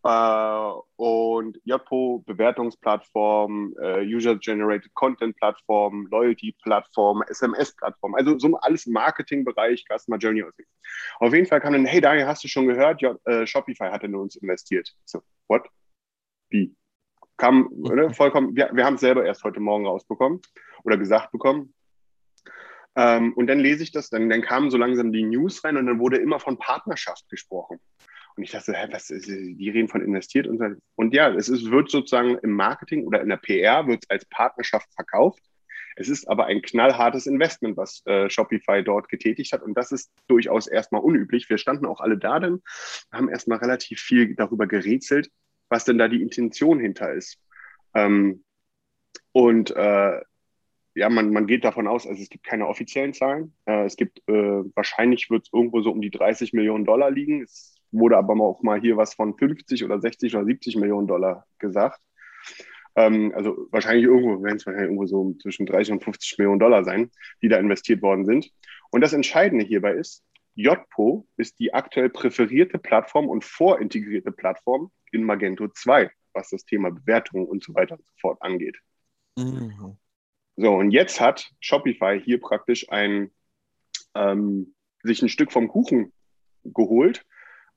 [0.03, 10.43] äh, und JPO, Bewertungsplattform, äh, User-Generated Content-Plattform, Loyalty-Plattform, SMS-Plattform, also so alles Marketingbereich, Customer Journey
[10.43, 10.67] aussehen.
[11.19, 14.03] Auf jeden Fall kam dann, hey Daniel, hast du schon gehört, J äh, Shopify hat
[14.03, 14.89] in uns investiert.
[14.89, 15.67] Ich so, what?
[16.49, 16.75] Wie?
[17.37, 20.41] Kam ne, vollkommen, wir, wir haben es selber erst heute Morgen rausbekommen
[20.83, 21.73] oder gesagt bekommen.
[22.95, 25.87] Ähm, und dann lese ich das, dann, dann kamen so langsam die News rein und
[25.87, 27.79] dann wurde immer von Partnerschaft gesprochen.
[28.35, 30.81] Und ich dachte, hä, was die reden von investiert und.
[30.95, 34.25] Und ja, es ist, wird sozusagen im Marketing oder in der PR wird es als
[34.25, 35.41] Partnerschaft verkauft.
[35.95, 39.61] Es ist aber ein knallhartes Investment, was äh, Shopify dort getätigt hat.
[39.61, 41.49] Und das ist durchaus erstmal unüblich.
[41.49, 42.61] Wir standen auch alle da dann,
[43.11, 45.29] haben erstmal relativ viel darüber gerätselt,
[45.69, 47.37] was denn da die Intention hinter ist.
[47.93, 48.43] Ähm,
[49.31, 50.21] und äh,
[50.95, 53.55] ja, man, man geht davon aus, also es gibt keine offiziellen Zahlen.
[53.65, 57.43] Äh, es gibt, äh, wahrscheinlich wird es irgendwo so um die 30 Millionen Dollar liegen.
[57.43, 61.45] Es wurde aber auch mal hier was von 50 oder 60 oder 70 Millionen Dollar
[61.59, 62.01] gesagt.
[62.95, 66.83] Ähm, also wahrscheinlich irgendwo, werden es wahrscheinlich irgendwo so zwischen 30 und 50 Millionen Dollar
[66.83, 68.51] sein, die da investiert worden sind.
[68.91, 70.23] Und das Entscheidende hierbei ist,
[70.55, 76.91] JPO ist die aktuell präferierte Plattform und vorintegrierte Plattform in Magento 2, was das Thema
[76.91, 78.77] Bewertung und so weiter und so fort angeht.
[79.37, 79.97] Mhm.
[80.55, 83.31] So, und jetzt hat Shopify hier praktisch ein,
[84.13, 86.13] ähm, sich ein Stück vom Kuchen
[86.63, 87.25] geholt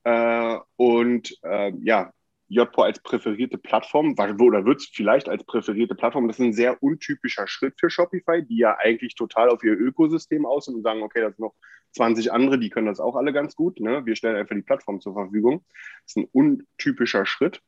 [0.06, 2.12] äh, und äh, ja,
[2.48, 6.80] JPO als präferierte Plattform, oder wird es vielleicht als präferierte Plattform, das ist ein sehr
[6.80, 11.22] untypischer Schritt für Shopify, die ja eigentlich total auf ihr Ökosystem aus und sagen, okay,
[11.22, 11.54] das sind noch
[11.96, 13.80] 20 andere, die können das auch alle ganz gut.
[13.80, 14.06] Ne?
[14.06, 15.64] Wir stellen einfach die Plattform zur Verfügung.
[16.04, 17.60] Das ist ein untypischer Schritt.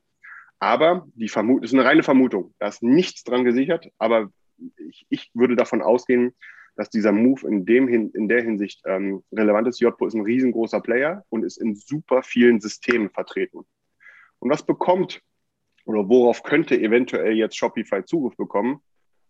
[0.60, 2.54] Aber die Vermutung, ist eine reine Vermutung.
[2.60, 4.30] Da ist nichts dran gesichert, aber
[4.76, 6.36] ich, ich würde davon ausgehen,
[6.78, 9.80] dass dieser Move in, dem hin, in der Hinsicht ähm, relevant ist.
[9.80, 13.64] JPO ist ein riesengroßer Player und ist in super vielen Systemen vertreten.
[14.38, 15.20] Und was bekommt
[15.86, 18.80] oder worauf könnte eventuell jetzt Shopify Zugriff bekommen?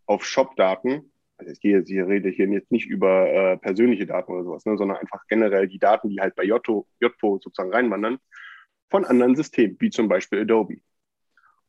[0.05, 1.11] Auf Shop-Daten.
[1.39, 4.77] Also ich, gehe, ich rede hier jetzt nicht über äh, persönliche Daten oder sowas, ne,
[4.77, 8.19] sondern einfach generell die Daten, die halt bei JPO sozusagen reinwandern,
[8.91, 10.81] von anderen Systemen, wie zum Beispiel Adobe.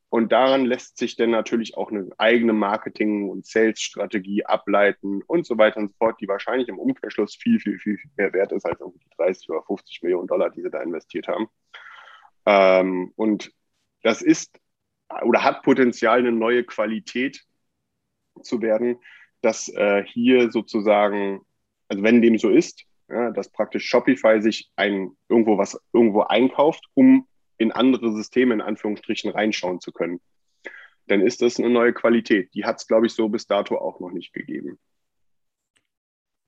[0.10, 5.58] Und daran lässt sich dann natürlich auch eine eigene Marketing- und Sales-Strategie ableiten und so
[5.58, 8.80] weiter und so fort, die wahrscheinlich im Umkehrschluss viel, viel, viel, mehr wert ist als
[8.80, 11.48] irgendwie 30 oder 50 Millionen Dollar, die sie da investiert haben.
[12.46, 13.52] Ähm, und
[14.02, 14.60] das ist
[15.24, 17.44] oder hat Potenzial, eine neue Qualität
[18.42, 18.98] zu werden,
[19.42, 21.42] dass äh, hier sozusagen,
[21.88, 26.86] also wenn dem so ist, ja, dass praktisch Shopify sich ein, irgendwo was irgendwo einkauft,
[26.94, 27.28] um
[27.60, 30.20] in andere Systeme in Anführungsstrichen reinschauen zu können,
[31.08, 32.54] dann ist das eine neue Qualität.
[32.54, 34.80] Die hat es, glaube ich, so bis dato auch noch nicht gegeben.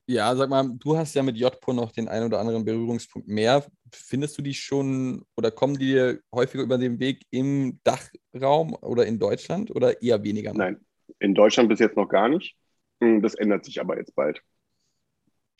[0.07, 3.65] Ja, sag mal, du hast ja mit JPO noch den einen oder anderen Berührungspunkt mehr.
[3.93, 9.05] Findest du die schon oder kommen die dir häufiger über den Weg im Dachraum oder
[9.05, 10.53] in Deutschland oder eher weniger?
[10.53, 10.79] Nein,
[11.19, 12.55] in Deutschland bis jetzt noch gar nicht.
[13.01, 14.41] Hm, das ändert sich aber jetzt bald.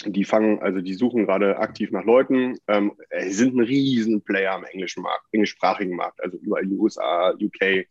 [0.05, 2.93] Die fangen, also die suchen gerade aktiv nach Leuten, ähm,
[3.27, 7.85] sind ein riesen Player am englischen Markt, englischsprachigen Markt, also überall in den USA, UK,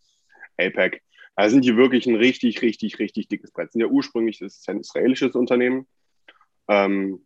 [0.57, 1.03] APEC.
[1.37, 3.73] Da sind die wirklich ein richtig, richtig, richtig dickes Brett.
[3.73, 5.87] Sind ja ursprünglich ist ein israelisches Unternehmen.
[6.68, 7.25] Ähm,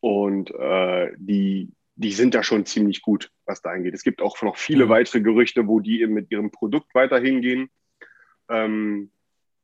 [0.00, 3.94] und äh, die, die sind da schon ziemlich gut, was da angeht.
[3.94, 4.90] Es gibt auch noch viele mhm.
[4.90, 7.70] weitere Gerüchte, wo die eben mit ihrem Produkt weiter hingehen.
[8.48, 9.10] Ähm,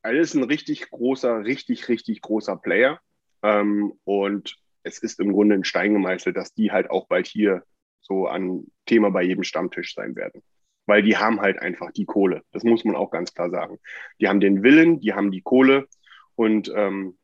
[0.02, 3.00] also ist ein richtig großer, richtig, richtig großer Player.
[3.42, 7.62] Ähm, und es ist im Grunde ein Stein gemeißelt, dass die halt auch bald hier
[8.00, 10.42] so ein Thema bei jedem Stammtisch sein werden.
[10.86, 12.42] Weil die haben halt einfach die Kohle.
[12.52, 13.78] Das muss man auch ganz klar sagen.
[14.20, 15.86] Die haben den Willen, die haben die Kohle.
[16.34, 17.18] Und ähm,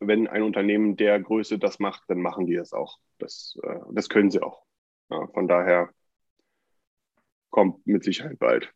[0.00, 2.98] wenn ein Unternehmen der Größe das macht, dann machen die das auch.
[3.18, 4.64] Das, äh, das können sie auch.
[5.10, 5.90] Ja, von daher
[7.50, 8.72] kommt mit Sicherheit bald.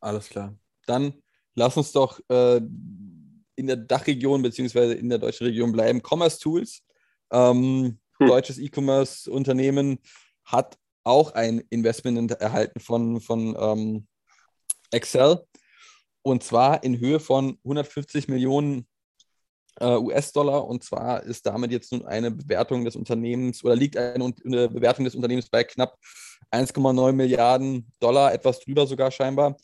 [0.00, 0.54] Alles klar.
[0.86, 1.22] Dann
[1.54, 2.60] lass uns doch äh,
[3.56, 6.02] in der Dachregion beziehungsweise in der deutschen Region bleiben.
[6.02, 6.82] Commerce Tools,
[7.30, 8.26] ähm, hm.
[8.26, 9.98] deutsches E-Commerce-Unternehmen,
[10.44, 14.06] hat auch ein Investment erhalten von, von ähm,
[14.90, 15.44] Excel
[16.22, 18.86] und zwar in Höhe von 150 Millionen
[19.80, 20.66] äh, US-Dollar.
[20.66, 25.04] Und zwar ist damit jetzt nun eine Bewertung des Unternehmens oder liegt eine, eine Bewertung
[25.04, 25.98] des Unternehmens bei knapp
[26.52, 29.56] 1,9 Milliarden Dollar, etwas drüber sogar scheinbar.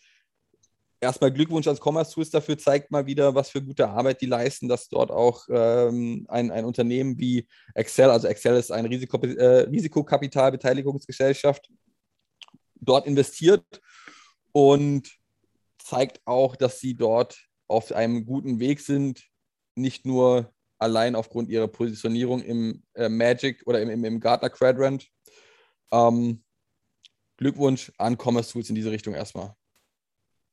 [1.01, 4.69] Erstmal Glückwunsch ans Commerce Tools dafür, zeigt mal wieder, was für gute Arbeit die leisten,
[4.69, 9.69] dass dort auch ähm, ein, ein Unternehmen wie Excel, also Excel ist eine Risiko, äh,
[9.69, 11.69] Risikokapitalbeteiligungsgesellschaft,
[12.75, 13.65] dort investiert
[14.53, 15.09] und
[15.79, 19.23] zeigt auch, dass sie dort auf einem guten Weg sind,
[19.77, 25.09] nicht nur allein aufgrund ihrer Positionierung im äh, Magic oder im, im, im Gartner Quadrant.
[25.93, 26.43] Ähm,
[27.37, 29.55] Glückwunsch an Commerce Tools in diese Richtung erstmal.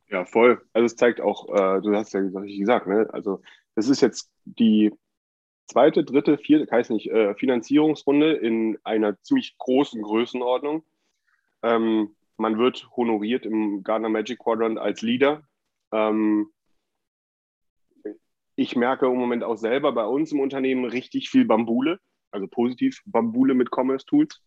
[0.09, 0.61] Ja, voll.
[0.73, 3.09] Also es zeigt auch, äh, du hast ja richtig gesagt, ne?
[3.11, 3.41] also
[3.75, 4.93] das ist jetzt die
[5.67, 10.83] zweite, dritte, vierte, heißt nicht, äh, Finanzierungsrunde in einer ziemlich großen Größenordnung.
[11.63, 15.43] Ähm, man wird honoriert im Gartner Magic Quadrant als Leader.
[15.91, 16.51] Ähm,
[18.55, 21.99] ich merke im Moment auch selber bei uns im Unternehmen richtig viel Bambule,
[22.31, 24.41] also positiv Bambule mit Commerce Tools,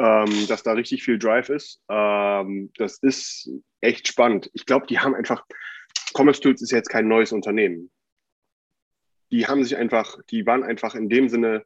[0.00, 1.82] ähm, dass da richtig viel Drive ist.
[1.90, 3.50] Ähm, das ist
[3.82, 4.50] echt spannend.
[4.54, 5.44] Ich glaube, die haben einfach,
[6.14, 7.90] Commerce Tools ist jetzt kein neues Unternehmen.
[9.30, 11.64] Die haben sich einfach, die waren einfach in dem Sinne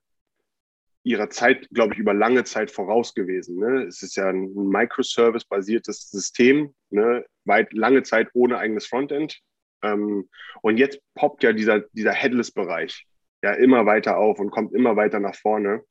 [1.04, 3.58] ihrer Zeit, glaube ich, über lange Zeit voraus gewesen.
[3.58, 3.84] Ne?
[3.84, 7.24] Es ist ja ein Microservice-basiertes System, ne?
[7.44, 9.38] weit lange Zeit ohne eigenes Frontend.
[9.82, 10.28] Ähm,
[10.62, 13.06] und jetzt poppt ja dieser, dieser Headless-Bereich
[13.44, 15.84] ja immer weiter auf und kommt immer weiter nach vorne.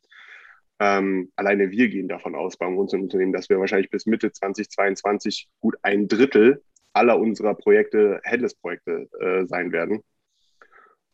[0.86, 5.48] Ähm, alleine wir gehen davon aus bei unserem Unternehmen, dass wir wahrscheinlich bis Mitte 2022
[5.62, 10.04] gut ein Drittel aller unserer Projekte Headless-Projekte äh, sein werden.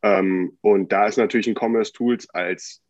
[0.01, 2.81] Ähm, und da ist natürlich ein Commerce Tools als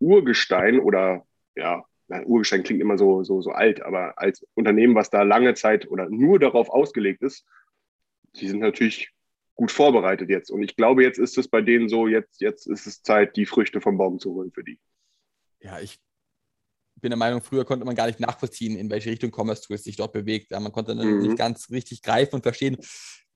[0.00, 1.84] Urgestein oder ja,
[2.24, 6.10] Urgestein klingt immer so, so, so alt, aber als Unternehmen, was da lange Zeit oder
[6.10, 7.46] nur darauf ausgelegt ist,
[8.34, 9.12] die sind natürlich
[9.54, 10.50] gut vorbereitet jetzt.
[10.50, 13.46] Und ich glaube, jetzt ist es bei denen so, jetzt, jetzt ist es Zeit, die
[13.46, 14.80] Früchte vom Baum zu holen für die.
[15.60, 16.00] Ja, ich
[17.00, 19.96] bin der Meinung, früher konnte man gar nicht nachvollziehen, in welche Richtung Commerce Tools sich
[19.96, 20.50] dort bewegt.
[20.50, 21.18] Ja, man konnte mhm.
[21.22, 22.76] nicht ganz richtig greifen und verstehen,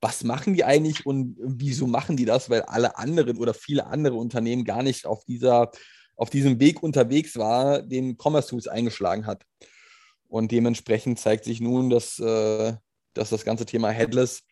[0.01, 4.15] was machen die eigentlich und wieso machen die das, weil alle anderen oder viele andere
[4.15, 5.71] Unternehmen gar nicht auf dieser
[6.21, 9.43] auf diesem Weg unterwegs war, den Commerce Tools eingeschlagen hat.
[10.29, 12.75] Und dementsprechend zeigt sich nun, dass, äh,
[13.15, 14.43] dass das ganze Thema Headless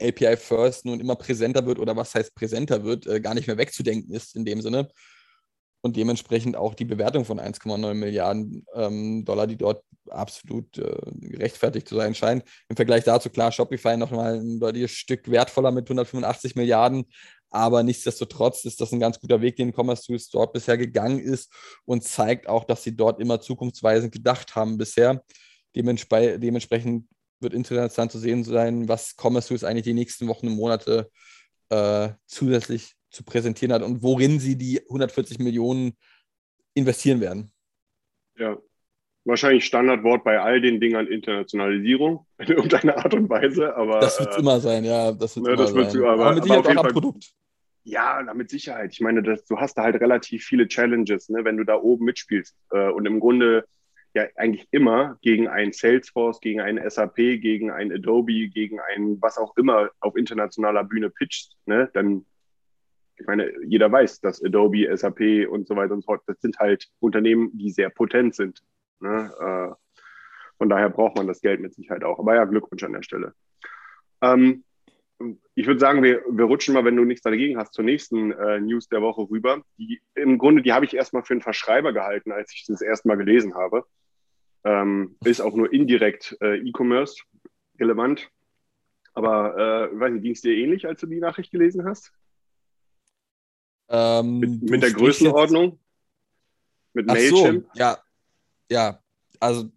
[0.00, 3.58] API First nun immer präsenter wird oder was heißt präsenter wird, äh, gar nicht mehr
[3.58, 4.88] wegzudenken ist in dem Sinne.
[5.84, 11.86] Und dementsprechend auch die Bewertung von 1,9 Milliarden ähm, Dollar, die dort absolut äh, gerechtfertigt
[11.86, 12.42] zu sein scheint.
[12.70, 17.04] Im Vergleich dazu, klar, Shopify nochmal ein deutliches Stück wertvoller mit 185 Milliarden,
[17.50, 21.52] aber nichtsdestotrotz ist das ein ganz guter Weg, den Commerce Tools dort bisher gegangen ist
[21.84, 25.22] und zeigt auch, dass sie dort immer zukunftsweisend gedacht haben bisher.
[25.76, 27.06] Dementspre dementsprechend
[27.40, 31.10] wird interessant zu sehen sein, was Commerce Tools eigentlich die nächsten Wochen und Monate
[31.68, 35.96] äh, zusätzlich zu präsentieren hat und worin sie die 140 Millionen
[36.74, 37.52] investieren werden.
[38.36, 38.58] Ja,
[39.24, 43.76] wahrscheinlich Standardwort bei all den Dingern Internationalisierung in irgendeiner Art und Weise.
[43.76, 45.12] Aber, das wird es äh, immer sein, ja.
[45.12, 46.02] Das wird ne, immer sein.
[46.02, 47.32] aber, aber mit Sicherheit auch am Produkt.
[47.86, 48.92] Ja, na, mit Sicherheit.
[48.92, 52.06] Ich meine, das, du hast da halt relativ viele Challenges, ne, wenn du da oben
[52.06, 52.56] mitspielst.
[52.70, 53.64] Äh, und im Grunde
[54.14, 59.38] ja eigentlich immer gegen ein Salesforce, gegen ein SAP, gegen ein Adobe, gegen ein was
[59.38, 62.24] auch immer auf internationaler Bühne pitcht, ne, dann,
[63.16, 66.58] ich meine, jeder weiß, dass Adobe, SAP und so weiter und so fort, das sind
[66.58, 68.62] halt Unternehmen, die sehr potent sind.
[69.00, 69.32] Ne?
[69.38, 69.74] Äh,
[70.58, 72.18] von daher braucht man das Geld mit Sicherheit auch.
[72.18, 73.34] Aber ja, Glückwunsch an der Stelle.
[74.20, 74.64] Ähm,
[75.54, 78.60] ich würde sagen, wir, wir rutschen mal, wenn du nichts dagegen hast, zur nächsten äh,
[78.60, 79.62] News der Woche rüber.
[79.78, 83.08] Die, Im Grunde, die habe ich erstmal für einen Verschreiber gehalten, als ich das erste
[83.08, 83.84] Mal gelesen habe.
[84.64, 87.22] Ähm, ist auch nur indirekt äh, E-Commerce
[87.78, 88.30] relevant.
[89.12, 92.12] Aber äh, weiß nicht, ging es dir ähnlich, als du die Nachricht gelesen hast?
[93.94, 95.78] Ähm, mit, mit der Größenordnung?
[96.94, 97.66] Mit Mailchimp?
[97.72, 97.98] So, ja,
[98.68, 98.98] ja.
[99.38, 99.70] Also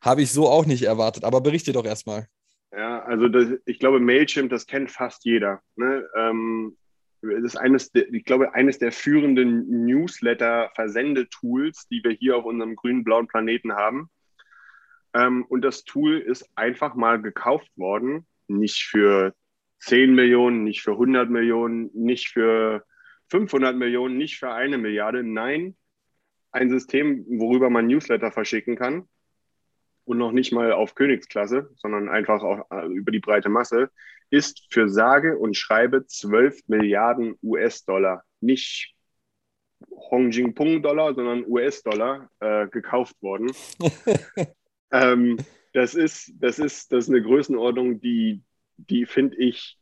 [0.00, 2.28] habe ich so auch nicht erwartet, aber berichte doch erstmal.
[2.72, 5.60] Ja, also das, ich glaube, Mailchimp, das kennt fast jeder.
[5.76, 6.04] Ne?
[6.16, 6.76] Ähm,
[7.20, 12.76] das ist eines, der, ich glaube, eines der führenden Newsletter-Versendetools, die wir hier auf unserem
[12.76, 14.10] grün-blauen Planeten haben.
[15.14, 19.34] Ähm, und das Tool ist einfach mal gekauft worden, nicht für
[19.80, 22.84] 10 Millionen, nicht für 100 Millionen, nicht für
[23.28, 25.22] 500 Millionen, nicht für eine Milliarde.
[25.22, 25.76] Nein,
[26.50, 29.08] ein System, worüber man Newsletter verschicken kann,
[30.06, 33.90] und noch nicht mal auf Königsklasse, sondern einfach auch äh, über die breite Masse,
[34.30, 38.94] ist für sage und schreibe 12 Milliarden US-Dollar, nicht
[40.10, 43.52] Hong Jingpung-Dollar, sondern US-Dollar äh, gekauft worden.
[44.92, 45.36] ähm,
[45.72, 48.42] das, ist, das, ist, das ist eine Größenordnung, die,
[48.76, 49.76] die finde ich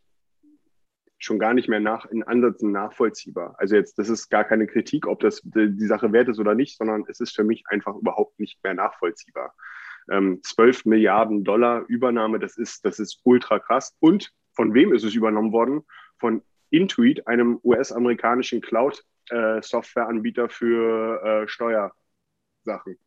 [1.24, 3.54] schon gar nicht mehr nach, in Ansätzen nachvollziehbar.
[3.58, 6.76] Also jetzt, das ist gar keine Kritik, ob das die Sache wert ist oder nicht,
[6.76, 9.54] sondern es ist für mich einfach überhaupt nicht mehr nachvollziehbar.
[10.10, 13.96] Ähm, 12 Milliarden Dollar Übernahme, das ist, das ist ultra krass.
[14.00, 15.82] Und von wem ist es übernommen worden?
[16.18, 22.98] Von Intuit, einem US-amerikanischen Cloud-Software-Anbieter für äh, Steuersachen.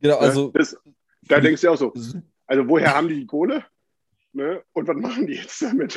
[0.00, 0.50] Genau, also.
[0.50, 0.76] Das,
[1.22, 1.92] da denkst du auch so,
[2.46, 3.64] also woher haben die die Kohle?
[4.32, 4.62] Ne?
[4.72, 5.96] Und was machen die jetzt damit?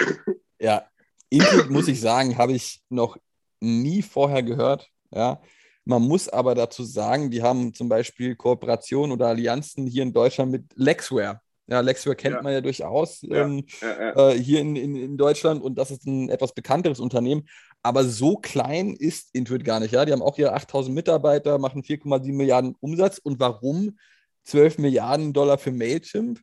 [0.60, 0.88] Ja,
[1.34, 3.18] Intuit, muss ich sagen, habe ich noch
[3.60, 4.90] nie vorher gehört.
[5.12, 5.42] Ja,
[5.86, 10.52] man muss aber dazu sagen, die haben zum Beispiel Kooperationen oder Allianzen hier in Deutschland
[10.52, 11.42] mit Lexware.
[11.68, 12.42] Ja, Lexware kennt Ja.
[12.42, 14.30] man ja durchaus Ja, ähm, Ja, ja.
[14.32, 17.48] äh, hier in, in, in Deutschland und das ist ein etwas bekannteres Unternehmen.
[17.82, 19.92] Aber so klein ist Intuit gar nicht.
[19.94, 20.06] Ja?
[20.06, 23.18] Die haben auch ihre 8000 Mitarbeiter, machen 4,7 Milliarden Umsatz.
[23.18, 23.98] Und warum
[24.46, 26.40] 12 Milliarden Dollar für Mailchimp?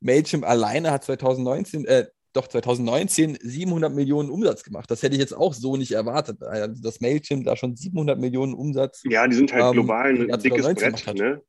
[0.00, 4.90] Mailchimp alleine hat 2019, äh, doch 2019 700 Millionen Umsatz gemacht.
[4.90, 6.42] Das hätte ich jetzt auch so nicht erwartet.
[6.42, 10.18] Also, dass Mailchimp da schon 700 Millionen Umsatz Ja, die sind halt ähm, global ein
[10.40, 11.16] dickes 2019 Brett.
[11.18, 11.42] Ne?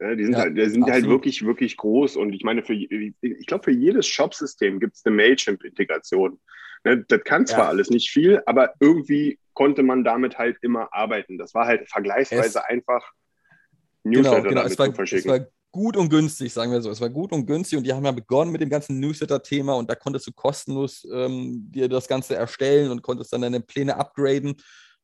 [0.00, 2.16] Ja, die sind, Ja, halt, die sind halt wirklich, wirklich groß.
[2.16, 6.40] Und ich meine, für, ich glaube, für jedes Shop-System gibt es eine Mailchimp-Integration.
[6.84, 7.04] Ne?
[7.06, 7.68] Das kann zwar Ja.
[7.68, 11.38] alles nicht viel, aber irgendwie konnte man damit halt immer arbeiten.
[11.38, 13.12] Das war halt vergleichsweise Es- einfach
[14.04, 14.60] Genau, Newsletter genau.
[14.62, 15.46] damit Es war, zu verschicken.
[15.72, 16.90] Gut und günstig, sagen wir so.
[16.90, 19.90] Es war gut und günstig und die haben ja begonnen mit dem ganzen Newsletter-Thema und
[19.90, 24.54] da konntest du kostenlos ähm, dir das Ganze erstellen und konntest dann deine Pläne upgraden,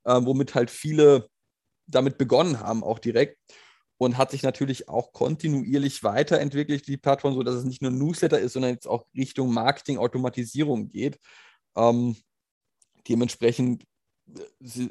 [0.04, 1.28] äh, womit halt viele
[1.87, 3.38] damit begonnen haben, auch direkt.
[4.00, 8.52] Und hat sich natürlich auch kontinuierlich weiterentwickelt, die Plattform, sodass es nicht nur Newsletter ist,
[8.52, 11.18] sondern jetzt auch Richtung Marketing, Automatisierung geht.
[11.76, 12.14] Ähm,
[13.09, 13.85] dementsprechend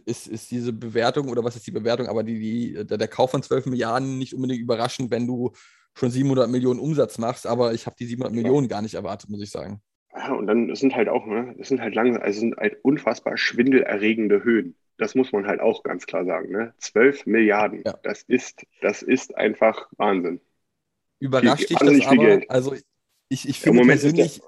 [0.06, 3.44] ist, ist diese Bewertung oder was ist die Bewertung, aber die, die, der, Kauf von
[3.44, 5.52] 12 Milliarden nicht unbedingt überraschend, wenn du
[5.94, 9.42] schon 700 Millionen Umsatz machst, aber ich habe die 700 Millionen gar nicht erwartet, muss
[9.42, 9.82] ich sagen.
[10.16, 13.38] Ja, und dann sind halt auch, ne, es sind halt langsam, also sind halt unfassbar
[13.38, 14.76] schwindelerregende Höhen.
[14.98, 16.52] Das muss man halt auch ganz klar sagen.
[16.52, 16.74] Ne?
[16.80, 17.84] 12 Milliarden.
[17.86, 18.00] Ja.
[18.02, 20.42] Das ist, das ist einfach Wahnsinn.
[21.20, 22.42] Überrascht dich das viel aber?
[22.50, 22.76] Also
[23.30, 24.42] ich, ich finde persönlich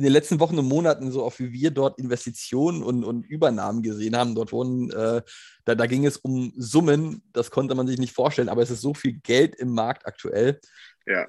[0.00, 3.82] in den letzten Wochen und Monaten, so oft wie wir dort Investitionen und, und Übernahmen
[3.82, 5.20] gesehen haben, dort wurden, äh,
[5.66, 8.80] da, da ging es um Summen, das konnte man sich nicht vorstellen, aber es ist
[8.80, 10.58] so viel Geld im Markt aktuell.
[11.06, 11.26] Ja.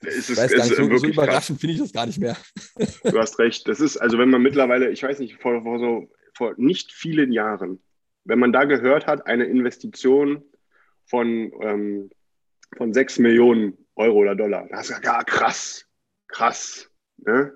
[0.00, 2.36] Es ist, weiß gar nicht, ist so, so überraschend finde ich das gar nicht mehr.
[3.02, 3.66] Du hast recht.
[3.66, 7.32] Das ist, also wenn man mittlerweile, ich weiß nicht, vor, vor so vor nicht vielen
[7.32, 7.82] Jahren,
[8.24, 10.44] wenn man da gehört hat, eine Investition
[11.06, 12.10] von, ähm,
[12.76, 15.86] von 6 Millionen Euro oder Dollar, da hast du gesagt, ja, krass,
[16.28, 16.89] krass.
[17.24, 17.52] Ne?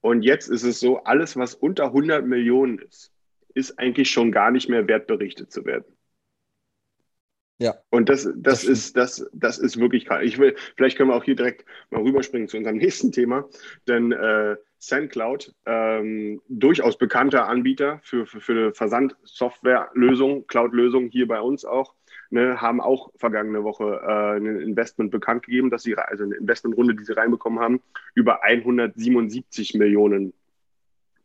[0.00, 3.12] Und jetzt ist es so, alles, was unter 100 Millionen ist,
[3.54, 5.86] ist eigentlich schon gar nicht mehr wert, berichtet zu werden.
[7.58, 7.76] Ja.
[7.90, 10.22] Und das, das, Das ist, das, das ist wirklich krass.
[10.22, 13.48] Ich will, vielleicht können wir auch hier direkt mal rüberspringen zu unserem nächsten Thema,
[13.86, 21.64] denn äh, SendCloud, ähm, durchaus bekannter Anbieter für, für, für Versandsoftwarelösungen, Cloud-Lösungen hier bei uns
[21.64, 21.94] auch,
[22.34, 26.94] ne, haben auch vergangene Woche äh, ein Investment bekannt gegeben, dass sie, also eine Investmentrunde,
[26.94, 27.80] die sie reinbekommen haben,
[28.14, 30.34] über 177 Millionen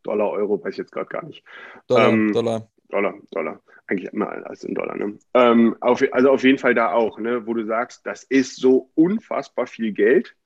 [0.02, 1.44] Dollar, Euro, weiß ich jetzt gerade gar nicht.
[1.88, 2.70] Dollar, Ähm, Dollar.
[2.88, 3.60] Dollar, Dollar.
[3.86, 4.96] Eigentlich immer alles in Dollar.
[4.96, 5.18] Ne?
[5.34, 8.90] Ähm, auf, also auf jeden Fall da auch, ne, wo du sagst, das ist so
[8.94, 10.36] unfassbar viel Geld.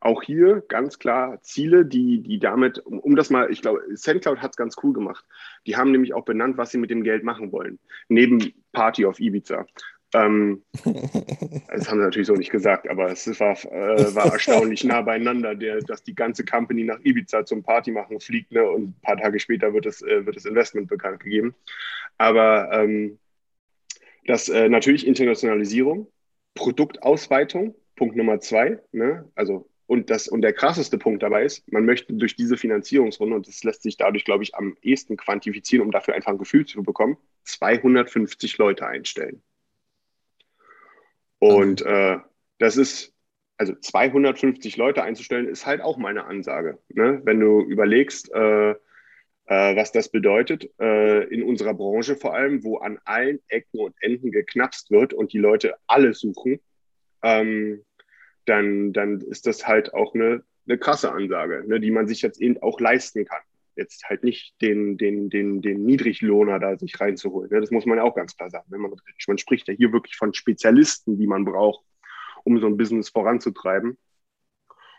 [0.00, 4.38] Auch hier ganz klar Ziele, die, die damit, um, um das mal, ich glaube, SendCloud
[4.38, 5.24] hat es ganz cool gemacht.
[5.66, 7.78] Die haben nämlich auch benannt, was sie mit dem Geld machen wollen.
[8.08, 9.66] Neben Party auf Ibiza.
[10.14, 15.02] Ähm, das haben sie natürlich so nicht gesagt, aber es war, äh, war erstaunlich nah
[15.02, 19.00] beieinander, der, dass die ganze Company nach Ibiza zum Party machen fliegt ne, und ein
[19.02, 21.54] paar Tage später wird das, äh, wird das Investment bekannt gegeben.
[22.16, 23.18] Aber ähm,
[24.26, 26.06] das äh, natürlich Internationalisierung,
[26.54, 29.28] Produktausweitung, Punkt Nummer zwei, ne?
[29.34, 33.48] also und, das, und der krasseste Punkt dabei ist, man möchte durch diese Finanzierungsrunde, und
[33.48, 36.82] das lässt sich dadurch, glaube ich, am ehesten quantifizieren, um dafür einfach ein Gefühl zu
[36.82, 39.42] bekommen, 250 Leute einstellen.
[41.52, 42.18] Und äh,
[42.58, 43.12] das ist,
[43.56, 46.78] also 250 Leute einzustellen, ist halt auch meine Ansage.
[46.88, 47.20] Ne?
[47.24, 52.78] Wenn du überlegst, äh, äh, was das bedeutet, äh, in unserer Branche vor allem, wo
[52.78, 56.60] an allen Ecken und Enden geknapst wird und die Leute alle suchen,
[57.22, 57.84] ähm,
[58.46, 62.40] dann, dann ist das halt auch eine, eine krasse Ansage, ne, die man sich jetzt
[62.40, 63.42] eben auch leisten kann.
[63.76, 67.50] Jetzt halt nicht den, den, den, den Niedriglohner da sich reinzuholen.
[67.50, 67.60] Ne?
[67.60, 68.66] Das muss man auch ganz klar sagen.
[68.70, 68.78] Ne?
[68.78, 68.92] Man,
[69.26, 71.84] man spricht ja hier wirklich von Spezialisten, die man braucht.
[72.44, 73.98] um so ein Business voranzutreiben.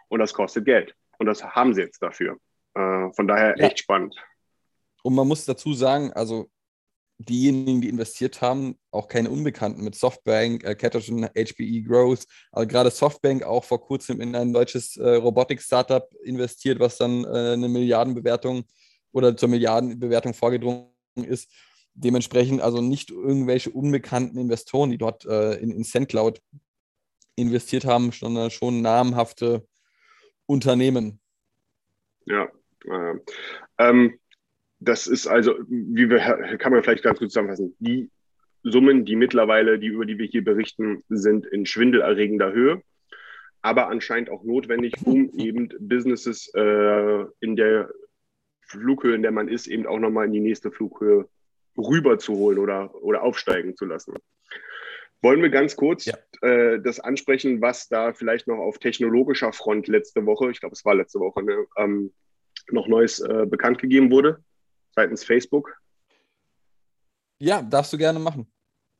[0.07, 0.95] Und das kostet Geld.
[1.19, 2.37] Und das haben sie jetzt dafür.
[2.73, 3.67] Äh, von daher Ja.
[3.67, 4.15] echt spannend.
[5.03, 6.49] Und man muss dazu sagen, also
[7.17, 12.91] diejenigen, die investiert haben, auch keine Unbekannten mit Softbank, äh, Catterton, HPE Growth, also gerade
[12.91, 18.65] Softbank auch vor kurzem in ein deutsches äh, Robotik-Startup investiert, was dann äh, eine Milliardenbewertung
[19.11, 21.49] oder zur Milliardenbewertung vorgedrungen ist.
[21.93, 26.41] Dementsprechend also nicht irgendwelche unbekannten Investoren, die dort äh, in, in SendCloud
[27.37, 29.65] investiert haben, sondern schon namhafte
[30.45, 31.21] Unternehmen.
[32.25, 32.49] Ja.
[32.85, 33.15] Äh,
[33.77, 34.19] ähm,
[34.85, 36.19] das ist also, wie wir,
[36.57, 38.09] kann man vielleicht ganz kurz zusammenfassen, die
[38.63, 42.81] Summen, die mittlerweile, die über die wir hier berichten, sind in schwindelerregender Höhe,
[43.61, 47.91] aber anscheinend auch notwendig, um eben Businesses äh, in der
[48.67, 51.27] Flughöhe, in der man ist, eben auch nochmal in die nächste Flughöhe
[51.77, 54.15] rüberzuholen oder, oder aufsteigen zu lassen.
[55.21, 56.15] Wollen wir ganz kurz Ja.
[56.41, 60.85] äh, das ansprechen, was da vielleicht noch auf technologischer Front letzte Woche, ich glaube, es
[60.85, 62.13] war letzte Woche, ne, ähm,
[62.71, 64.43] noch Neues äh, bekannt gegeben wurde
[64.95, 65.75] seitens Facebook?
[67.39, 68.51] Ja, darfst du gerne machen.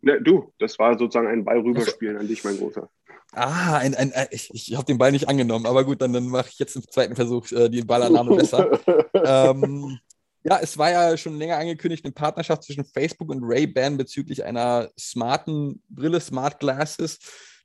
[0.02, 2.90] Ne, du, das war sozusagen ein Ball rüberspielen an dich, mein Großer.
[3.32, 6.28] Ah, ein, ein, ein, ich, ich habe den Ball nicht angenommen, aber gut, dann, dann
[6.28, 8.80] mache ich jetzt im zweiten Versuch äh, die Ballannahme besser.
[9.14, 10.00] ähm,
[10.44, 14.92] ja, es war ja schon länger angekündigt, eine Partnerschaft zwischen Facebook und Ray-Ban bezüglich einer
[14.98, 17.18] smarten Brille, Smart Glasses,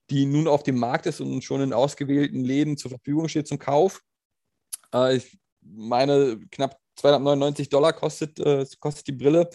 [0.09, 3.59] die nun auf dem Markt ist und schon in ausgewählten Läden zur Verfügung steht zum
[3.59, 4.01] Kauf.
[4.95, 9.49] Äh, ich meine, knapp 299 Dollar kostet, äh, kostet die Brille.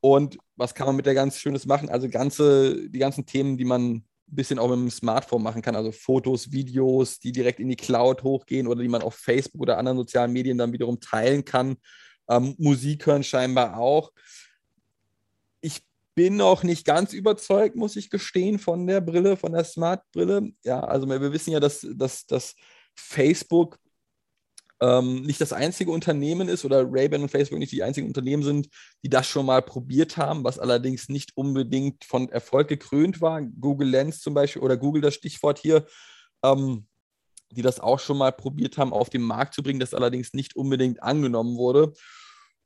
[0.00, 1.88] Und was kann man mit der ganz Schönes machen?
[1.88, 5.76] Also ganze, die ganzen Themen, die man ein bisschen auch mit dem Smartphone machen kann,
[5.76, 9.78] also Fotos, Videos, die direkt in die Cloud hochgehen oder die man auf Facebook oder
[9.78, 11.76] anderen sozialen Medien dann wiederum teilen kann.
[12.28, 14.12] Ähm, Musik hören scheinbar auch.
[15.60, 15.82] Ich
[16.14, 20.50] bin noch nicht ganz überzeugt, muss ich gestehen, von der Brille, von der Smart-Brille.
[20.64, 22.54] Ja, also wir wissen ja, dass, dass, dass
[22.94, 23.78] Facebook
[24.80, 28.68] ähm, nicht das einzige Unternehmen ist oder Ray-Ban und Facebook nicht die einzigen Unternehmen sind,
[29.02, 33.40] die das schon mal probiert haben, was allerdings nicht unbedingt von Erfolg gekrönt war.
[33.42, 35.86] Google Lens zum Beispiel oder Google das Stichwort hier,
[36.42, 36.86] ähm,
[37.50, 40.56] die das auch schon mal probiert haben, auf den Markt zu bringen, das allerdings nicht
[40.56, 41.94] unbedingt angenommen wurde.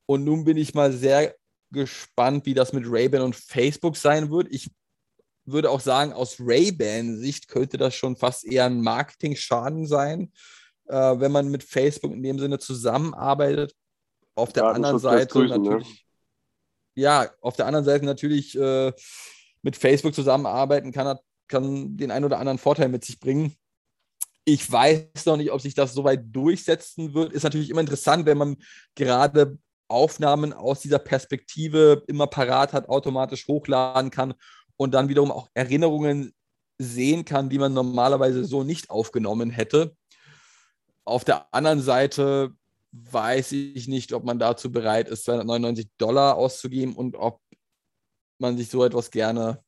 [0.06, 1.36] Und nun bin ich mal sehr
[1.70, 4.48] gespannt, wie das mit Ray-Ban und Facebook sein wird.
[4.50, 4.70] Ich
[5.44, 10.32] würde auch sagen, aus Ray-Ban-Sicht könnte das schon fast eher ein Marketing-Schaden sein,
[10.91, 13.74] äh, wenn man mit Facebook in dem Sinne zusammenarbeitet.
[14.34, 15.70] Auf der anderen Seite grüßen, ne?
[15.70, 16.07] natürlich,
[16.95, 18.93] ja, auf der anderen Seite natürlich äh,
[19.62, 21.18] mit Facebook zusammenarbeiten kann,
[21.49, 23.55] kann den einen oder anderen Vorteil mit sich bringen.
[24.45, 27.32] Ich weiß noch nicht, ob sich das so weit durchsetzen wird.
[27.32, 28.57] Ist natürlich immer interessant, wenn man
[28.95, 34.34] gerade Aufnahmen aus dieser Perspektive immer parat hat, automatisch hochladen kann
[34.76, 36.32] und dann wiederum auch Erinnerungen
[36.78, 39.95] sehen kann, die man normalerweise so nicht aufgenommen hätte.
[41.11, 42.52] Auf der anderen Seite
[42.92, 47.40] weiß ich nicht, ob man dazu bereit ist, 299 Dollar auszugeben und ob
[48.38, 49.62] man sich so etwas gerne,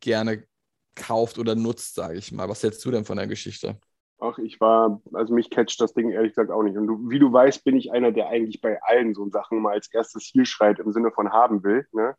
[0.00, 0.46] gerne
[0.94, 2.50] kauft oder nutzt, sage ich mal.
[2.50, 3.78] Was hältst du denn von der Geschichte?
[4.20, 6.76] Ach, ich war, also mich catcht das Ding ehrlich gesagt auch nicht.
[6.76, 9.72] Und du, wie du weißt, bin ich einer, der eigentlich bei allen so Sachen mal
[9.72, 11.86] als erstes hier schreit im Sinne von haben will.
[11.92, 12.14] Ne?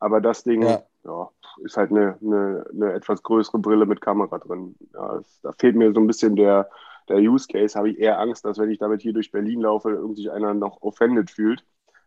[0.00, 0.82] Aber das Ding Ja.
[1.04, 1.30] ja.
[1.62, 4.74] ist halt eine, eine, eine etwas größere Brille mit Kamera drin.
[4.94, 6.68] Ja, es, da fehlt mir so ein bisschen der,
[7.08, 7.76] der Use Case.
[7.78, 10.82] Habe ich eher Angst, dass wenn ich damit hier durch Berlin laufe, irgendwie einer noch
[10.82, 11.64] offended fühlt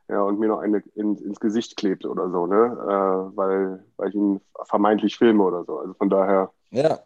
[0.09, 2.55] ja, und mir noch eine in, ins Gesicht klebt oder so, ne?
[2.55, 5.79] Äh, weil, weil ich ihn vermeintlich filme oder so.
[5.79, 6.51] Also von daher.
[6.71, 6.99] Ja.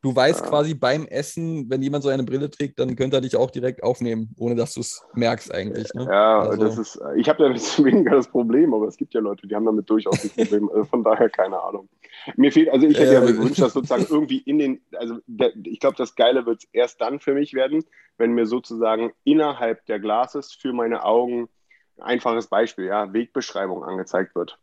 [0.00, 0.50] Du weißt Ja.
[0.50, 3.82] quasi beim Essen, wenn jemand so eine Brille trägt, dann könnte er dich auch direkt
[3.82, 5.92] aufnehmen, ohne dass du es merkst eigentlich.
[5.94, 6.04] Ne?
[6.10, 9.46] Ja, Also- das ist, ich habe damit weniger das Problem, aber es gibt ja Leute,
[9.46, 10.68] die haben damit durchaus ein Problem.
[10.68, 11.88] Also von daher keine Ahnung.
[12.36, 13.32] Mir fehlt, also ich hätte ja Äh.
[13.32, 17.20] gewünscht, dass sozusagen irgendwie in den, also der, ich glaube, das Geile wird erst dann
[17.20, 17.84] für mich werden,
[18.18, 21.48] wenn mir sozusagen innerhalb der Glases für meine Augen
[21.96, 24.58] ein einfaches Beispiel, ja, Wegbeschreibung angezeigt wird.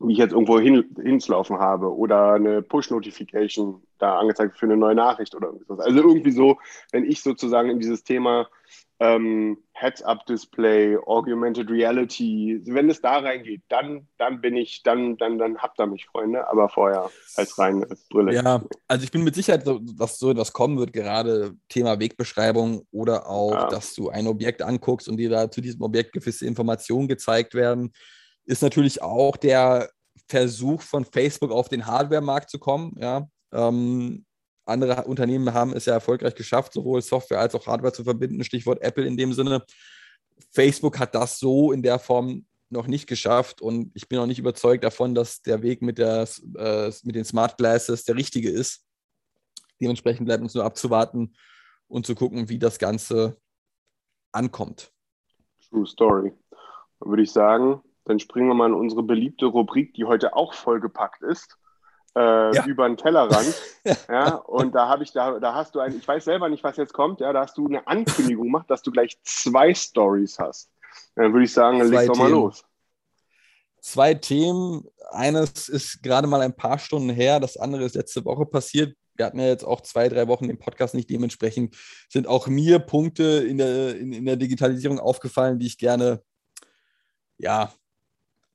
[0.00, 4.76] Wie ich jetzt irgendwo hin, hinzulaufen habe oder eine Push-Notification da angezeigt wird für eine
[4.76, 5.80] neue Nachricht oder irgendwas.
[5.80, 6.58] Also irgendwie so,
[6.92, 8.48] wenn ich sozusagen in dieses Thema
[9.00, 15.58] ähm, Heads-Up-Display, Augmented Reality, wenn es da reingeht, dann, dann bin ich, dann, dann, dann
[15.58, 18.34] habt ihr mich, Freunde, aber vorher als rein als Brille.
[18.34, 19.64] Ja, also ich bin mit Sicherheit,
[19.96, 23.68] dass so etwas kommen wird, gerade Thema Wegbeschreibung oder auch, Ja.
[23.68, 27.92] dass du ein Objekt anguckst und dir da zu diesem Objekt gewisse Informationen gezeigt werden,
[28.46, 29.90] ist natürlich auch der
[30.28, 32.96] Versuch von Facebook auf den Hardware-Markt zu kommen.
[32.98, 33.28] Ja.
[33.52, 34.24] Ähm,
[34.68, 38.44] andere Unternehmen haben es ja erfolgreich geschafft, sowohl Software als auch Hardware zu verbinden.
[38.44, 39.64] Stichwort Apple in dem Sinne.
[40.52, 44.38] Facebook hat das so in der Form noch nicht geschafft und ich bin auch nicht
[44.38, 48.84] überzeugt davon, dass der Weg mit, der, äh, mit den Smart Glasses der richtige ist.
[49.80, 51.34] Dementsprechend bleibt uns nur abzuwarten
[51.86, 53.38] und zu gucken, wie das Ganze
[54.32, 54.92] ankommt.
[55.70, 56.32] True Story.
[57.00, 60.52] Dann würde ich sagen, dann springen wir mal in unsere beliebte Rubrik, die heute auch
[60.52, 61.56] vollgepackt ist.
[62.18, 62.66] Äh, ja.
[62.66, 63.54] über den Tellerrand.
[64.08, 66.76] ja, und da habe ich, da, da hast du ein, ich weiß selber nicht, was
[66.76, 70.68] jetzt kommt, ja, da hast du eine Ankündigung gemacht, dass du gleich zwei Stories hast.
[71.14, 72.64] Dann würde ich sagen, leg doch mal los.
[73.80, 74.84] Zwei Themen.
[75.10, 78.96] Eines ist gerade mal ein paar Stunden her, das andere ist letzte Woche passiert.
[79.14, 81.10] Wir hatten ja jetzt auch zwei, drei Wochen den Podcast nicht.
[81.10, 81.76] Dementsprechend
[82.08, 86.20] sind auch mir Punkte in der, in, in der Digitalisierung aufgefallen, die ich gerne
[87.36, 87.72] ja,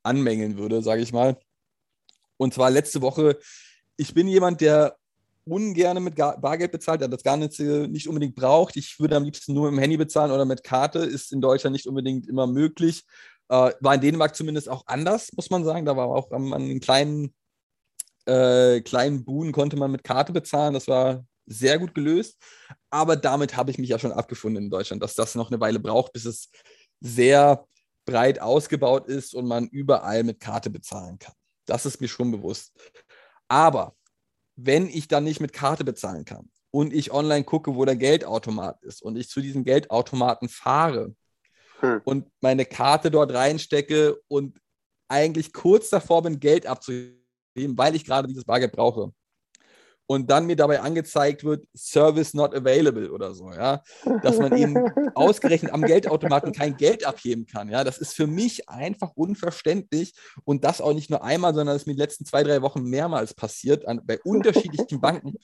[0.03, 1.37] anmängeln würde, sage ich mal.
[2.43, 3.37] Und zwar letzte Woche,
[3.97, 4.97] ich bin jemand, der
[5.45, 8.77] ungern mit Bargeld bezahlt, der das gar nicht, nicht unbedingt braucht.
[8.77, 11.73] Ich würde am liebsten nur mit dem Handy bezahlen oder mit Karte, ist in Deutschland
[11.73, 13.03] nicht unbedingt immer möglich.
[13.49, 15.85] Äh, war in Dänemark zumindest auch anders, muss man sagen.
[15.85, 17.33] Da war auch an, an kleinen,
[18.25, 20.73] äh, kleinen Buden konnte man mit Karte bezahlen.
[20.73, 22.37] Das war sehr gut gelöst.
[22.89, 25.79] Aber damit habe ich mich ja schon abgefunden in Deutschland, dass das noch eine Weile
[25.79, 26.49] braucht, bis es
[27.01, 27.65] sehr
[28.05, 31.33] breit ausgebaut ist und man überall mit Karte bezahlen kann.
[31.65, 32.73] Das ist mir schon bewusst.
[33.47, 33.95] Aber
[34.55, 38.81] wenn ich dann nicht mit Karte bezahlen kann und ich online gucke, wo der Geldautomat
[38.83, 41.15] ist und ich zu diesem Geldautomaten fahre
[41.79, 42.01] hm.
[42.03, 44.59] und meine Karte dort reinstecke und
[45.07, 47.17] eigentlich kurz davor bin, Geld abzuheben,
[47.55, 49.11] weil ich gerade dieses Bargeld brauche,
[50.05, 53.81] und dann mir dabei angezeigt wird, Service not available oder so, ja.
[54.21, 54.75] Dass man eben
[55.15, 57.83] ausgerechnet am Geldautomaten kein Geld abheben kann, ja.
[57.83, 61.87] Das ist für mich einfach unverständlich und das auch nicht nur einmal, sondern das ist
[61.87, 65.35] mir in den letzten zwei, drei Wochen mehrmals passiert an, bei unterschiedlichen Banken.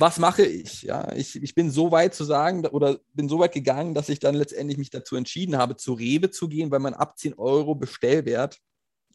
[0.00, 0.82] Was mache ich?
[0.82, 4.20] Ja, ich, ich bin so weit zu sagen oder bin so weit gegangen, dass ich
[4.20, 7.74] dann letztendlich mich dazu entschieden habe, zu Rewe zu gehen, weil man ab 10 Euro
[7.74, 8.58] Bestellwert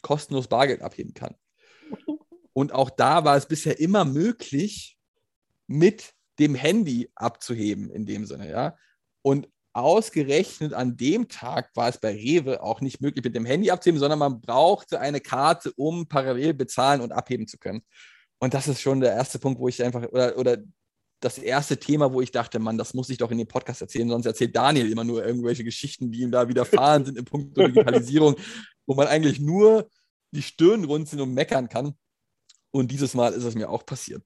[0.01, 1.35] kostenlos Bargeld abheben kann.
[2.53, 4.97] Und auch da war es bisher immer möglich,
[5.67, 8.77] mit dem Handy abzuheben, in dem Sinne, ja.
[9.21, 13.71] Und ausgerechnet an dem Tag war es bei Rewe auch nicht möglich, mit dem Handy
[13.71, 17.81] abzuheben, sondern man brauchte eine Karte, um parallel bezahlen und abheben zu können.
[18.39, 20.57] Und das ist schon der erste Punkt, wo ich einfach, oder, oder
[21.23, 24.09] das erste Thema, wo ich dachte, Mann, das muss ich doch in dem Podcast erzählen,
[24.09, 28.35] sonst erzählt Daniel immer nur irgendwelche Geschichten, die ihm da widerfahren sind im Punkt Digitalisierung,
[28.85, 29.89] wo man eigentlich nur
[30.31, 31.95] die Stirn runzeln und meckern kann.
[32.73, 34.23] Und dieses Mal ist es mir auch passiert.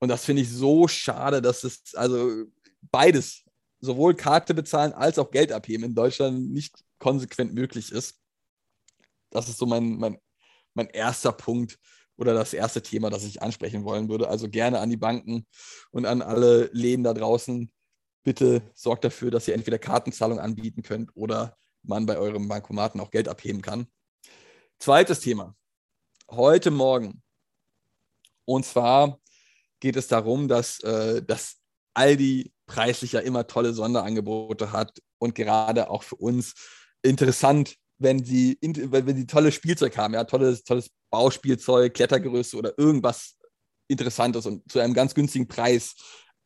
[0.00, 2.44] Und das finde ich so schade, dass es also
[2.90, 3.44] beides,
[3.80, 8.20] sowohl Karte bezahlen als auch Geld abheben in Deutschland nicht konsequent möglich ist.
[9.30, 10.18] Das ist so mein, mein,
[10.74, 11.78] mein erster Punkt
[12.16, 14.28] oder das erste Thema, das ich ansprechen wollen würde.
[14.28, 15.46] Also gerne an die Banken
[15.92, 17.70] und an alle Läden da draußen.
[18.24, 23.12] Bitte sorgt dafür, dass ihr entweder Kartenzahlung anbieten könnt oder man bei eurem Bankomaten auch
[23.12, 23.86] Geld abheben kann.
[24.80, 25.54] Zweites Thema.
[26.28, 27.22] Heute Morgen
[28.48, 29.20] und zwar
[29.78, 31.56] geht es darum, dass, äh, dass
[31.92, 36.54] Aldi preislich ja immer tolle Sonderangebote hat und gerade auch für uns
[37.02, 43.36] interessant, wenn sie, wenn sie tolles Spielzeug haben, ja, tolles, tolles Bauspielzeug, Klettergerüste oder irgendwas
[43.86, 45.94] Interessantes und zu einem ganz günstigen Preis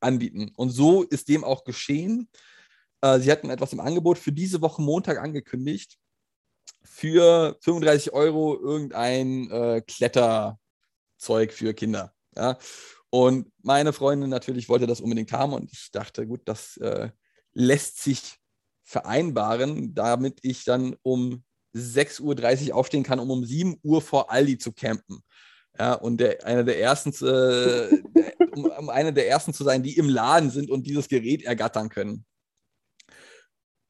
[0.01, 0.51] anbieten.
[0.57, 2.29] Und so ist dem auch geschehen.
[3.01, 5.99] Äh, sie hatten etwas im Angebot für diese Woche Montag angekündigt.
[6.83, 10.59] Für 35 Euro irgendein äh, Kletter,
[11.23, 12.13] Zeug für Kinder.
[12.37, 12.59] Ja?
[13.11, 17.11] Und meine Freundin natürlich wollte das unbedingt haben und ich dachte, gut, das äh,
[17.53, 18.39] lässt sich
[18.85, 21.45] vereinbaren, damit ich dann um
[21.75, 25.21] 6.30 Uhr aufstehen kann, um um 7 Uhr vor Aldi zu campen.
[25.79, 28.03] Ja, und der, einer der ersten, äh,
[28.55, 31.89] um, um einer der ersten zu sein, die im Laden sind und dieses Gerät ergattern
[31.89, 32.27] können.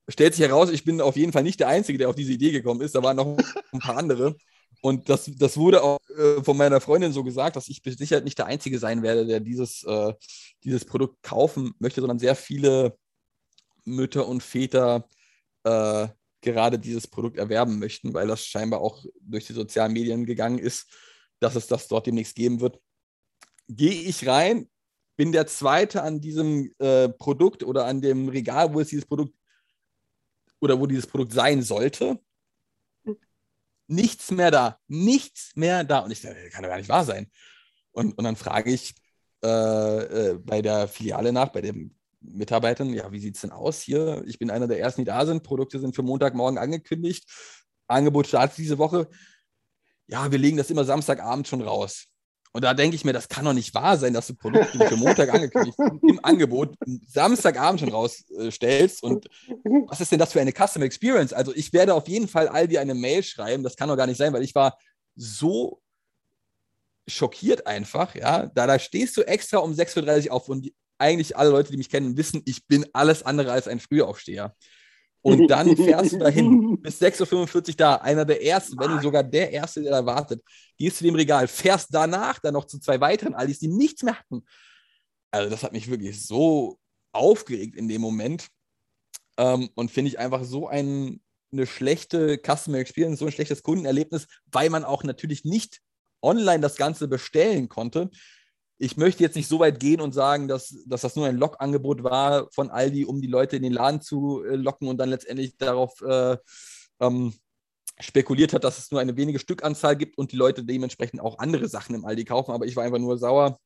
[0.09, 2.53] Stellt sich heraus, ich bin auf jeden Fall nicht der Einzige, der auf diese Idee
[2.53, 2.95] gekommen ist.
[2.95, 3.37] Da waren noch
[3.73, 4.37] ein paar andere.
[4.81, 8.39] Und das, das wurde auch äh, von meiner Freundin so gesagt, dass ich sicher nicht
[8.39, 10.13] der Einzige sein werde, der dieses, äh,
[10.65, 12.97] dieses Produkt kaufen möchte, sondern sehr viele
[13.85, 15.09] Mütter und Väter
[15.65, 16.09] äh,
[16.41, 20.89] gerade dieses Produkt erwerben möchten, weil das scheinbar auch durch die sozialen Medien gegangen ist,
[21.39, 22.81] dass es das dort demnächst geben wird.
[23.69, 24.69] Gehe ich rein,
[25.17, 29.35] bin der Zweite an diesem äh, Produkt oder an dem Regal, wo es dieses Produkt
[30.61, 32.21] oder wo dieses Produkt sein sollte
[33.93, 36.01] nichts mehr da, nichts mehr da.
[36.01, 37.31] Und ich dachte, das kann doch gar nicht wahr sein.
[37.93, 38.95] Und, und dann frage ich
[39.45, 43.83] äh, äh, bei der Filiale nach, bei den Mitarbeitern, ja, wie sieht es denn aus
[43.83, 44.23] hier?
[44.27, 45.43] Ich bin einer der ersten, die da sind.
[45.43, 47.29] Produkte sind für Montagmorgen angekündigt.
[47.89, 49.09] Angebot startet diese Woche.
[50.07, 52.07] Ja, wir legen das immer Samstagabend schon raus.
[52.55, 54.97] Und da denke ich mir, das kann doch nicht wahr sein, dass du Produkte für
[54.97, 56.77] Montag angekündigt im Angebot
[57.07, 59.03] Samstagabend schon rausstellst.
[59.03, 59.27] Und
[59.89, 61.33] was ist denn das für eine Customer Experience?
[61.33, 63.63] Also ich werde auf jeden Fall all dir eine Mail schreiben.
[63.63, 64.79] Das kann doch gar nicht sein, weil ich war
[65.17, 65.81] so
[67.09, 68.47] schockiert einfach, ja.
[68.47, 71.79] Da, da stehst du extra um 6.30 Uhr auf und die, eigentlich alle Leute, die
[71.79, 74.55] mich kennen, wissen, ich bin alles andere als ein Frühaufsteher.
[75.23, 79.23] Und dann fährst du dahin, bis 6.45 Uhr da, einer der ersten, wenn nicht sogar
[79.23, 80.43] der erste, der da wartet.
[80.77, 84.19] Gehst zu dem Regal, fährst danach dann noch zu zwei weiteren Allis, die nichts mehr
[84.19, 84.45] hatten.
[85.31, 86.79] Also, das hat mich wirklich so
[87.13, 88.49] aufgeregt in dem Moment.
[89.39, 94.27] Ähm, und finde ich einfach so ein, eine schlechte Customer Experience, so ein schlechtes Kundenerlebnis,
[94.47, 95.81] weil man auch natürlich nicht
[96.21, 98.11] online das Ganze bestellen konnte.
[98.83, 102.03] Ich möchte jetzt nicht so weit gehen und sagen, dass, dass das nur ein Lockangebot
[102.03, 105.57] war von Aldi, um die Leute in den Laden zu äh, locken und dann letztendlich
[105.57, 106.37] darauf äh,
[106.99, 107.33] ähm,
[108.01, 111.69] spekuliert hat, dass es nur eine wenige Stückanzahl gibt und die Leute dementsprechend auch andere
[111.69, 112.51] Sachen im Aldi kaufen.
[112.51, 113.57] Aber ich war einfach nur sauer,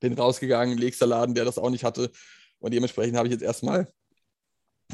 [0.00, 2.10] bin rausgegangen, nächster Laden, der das auch nicht hatte.
[2.58, 3.86] Und dementsprechend habe ich jetzt erstmal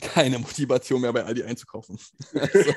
[0.01, 1.97] keine Motivation mehr bei Aldi einzukaufen.
[2.34, 2.72] also,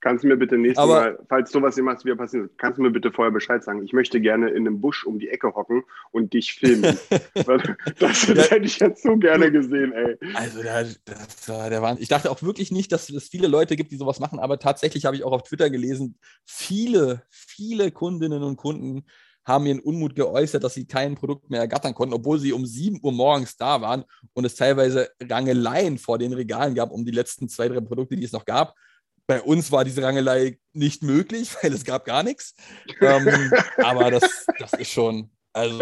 [0.00, 2.90] Kannst du mir bitte nächstes Aber- Mal, falls sowas jemals wieder passiert, kannst du mir
[2.90, 3.84] bitte vorher Bescheid sagen?
[3.84, 6.98] Ich möchte gerne in einem Busch um die Ecke hocken und dich filmen.
[7.98, 10.16] Das, das hätte ich jetzt so gerne gesehen, ey.
[10.34, 12.02] Also, der, das war der Wahnsinn.
[12.02, 15.04] Ich dachte auch wirklich nicht, dass es viele Leute gibt, die sowas machen, aber tatsächlich
[15.04, 19.04] habe ich auch auf Twitter gelesen, viele, viele Kundinnen und Kunden
[19.44, 23.00] haben ihren Unmut geäußert, dass sie kein Produkt mehr ergattern konnten, obwohl sie um 7
[23.02, 27.48] Uhr morgens da waren und es teilweise Rangeleien vor den Regalen gab um die letzten
[27.48, 28.74] zwei, drei Produkte, die es noch gab.
[29.30, 32.52] Bei uns war diese Rangelei nicht möglich, weil es gab gar nichts.
[33.00, 33.28] Ähm,
[33.76, 35.78] aber das, das ist schon, also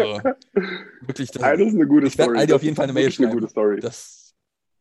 [1.01, 2.37] wirklich, das, das ist eine gute Ich Story.
[2.37, 3.39] Aldi auf Das jeden Fall ist eine Mail wirklich eine schreiben.
[3.39, 3.79] gute Story.
[3.79, 4.35] das,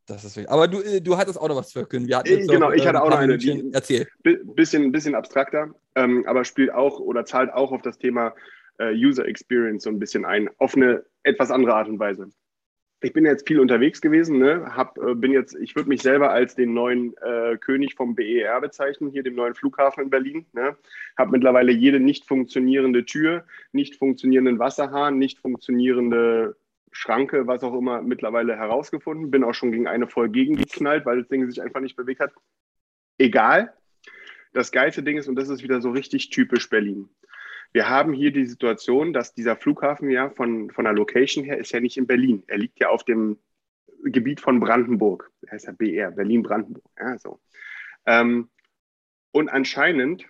[0.05, 0.51] das ist wirklich.
[0.51, 2.11] Aber du, äh, du hattest auch noch was zu verkünden.
[2.13, 4.07] Äh, genau, noch, ich äh, hatte ein auch noch eine, die- Erzähl.
[4.23, 8.35] Bi- bisschen, bisschen abstrakter, ähm, aber spielt auch oder zahlt auch auf das Thema
[8.79, 12.29] äh, User Experience so ein bisschen ein, auf eine etwas andere Art und Weise.
[13.01, 14.75] Ich bin jetzt viel unterwegs gewesen, ne?
[14.75, 18.61] Hab, äh, bin jetzt, ich würde mich selber als den neuen äh, König vom BER
[18.61, 20.47] bezeichnen, hier dem neuen Flughafen in Berlin.
[20.53, 20.77] Ne?
[21.17, 26.57] Habe mittlerweile jede nicht funktionierende Tür, nicht funktionierenden Wasserhahn, nicht funktionierende
[26.91, 29.31] Schranke, was auch immer, mittlerweile herausgefunden.
[29.31, 32.33] Bin auch schon gegen eine voll gegengeknallt, weil das Ding sich einfach nicht bewegt hat.
[33.17, 33.75] Egal.
[34.53, 37.09] Das geilste Ding ist, und das ist wieder so richtig typisch Berlin.
[37.73, 41.73] Wir haben hier die Situation, dass dieser Flughafen ja von, von der Location her ist
[41.73, 42.43] ja nicht in Berlin.
[42.47, 43.39] Er liegt ja auf dem
[44.05, 45.31] Gebiet von Brandenburg.
[45.43, 46.85] Er heißt ja BR, Berlin-Brandenburg.
[46.99, 47.41] Ja, so.
[48.07, 48.49] Ähm,
[49.33, 50.27] und anscheinend